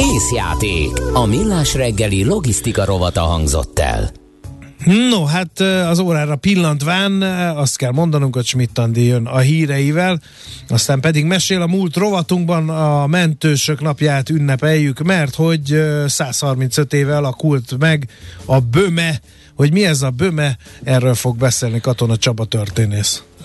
Észjáték. 0.00 0.90
A 1.12 1.26
millás 1.26 1.74
reggeli 1.74 2.24
logisztika 2.24 2.84
rovata 2.84 3.20
hangzott 3.20 3.78
el. 3.78 4.21
No, 4.84 5.24
hát 5.24 5.60
az 5.60 5.98
órára 5.98 6.36
pillantván 6.36 7.22
azt 7.56 7.76
kell 7.76 7.90
mondanunk, 7.92 8.34
hogy 8.34 8.44
Schmidt 8.44 8.80
jön 8.92 9.26
a 9.26 9.38
híreivel, 9.38 10.20
aztán 10.68 11.00
pedig 11.00 11.24
mesél 11.24 11.62
a 11.62 11.66
múlt 11.66 11.96
rovatunkban 11.96 12.68
a 12.68 13.06
mentősök 13.06 13.80
napját 13.80 14.30
ünnepeljük, 14.30 15.02
mert 15.02 15.34
hogy 15.34 15.82
135 16.06 16.92
éve 16.92 17.16
alakult 17.16 17.78
meg 17.78 18.08
a 18.44 18.60
böme, 18.60 19.20
hogy 19.54 19.72
mi 19.72 19.84
ez 19.84 20.02
a 20.02 20.10
böme, 20.10 20.56
erről 20.84 21.14
fog 21.14 21.36
beszélni 21.36 21.80
Katona 21.80 22.16
Csaba 22.16 22.44
történész. 22.44 23.22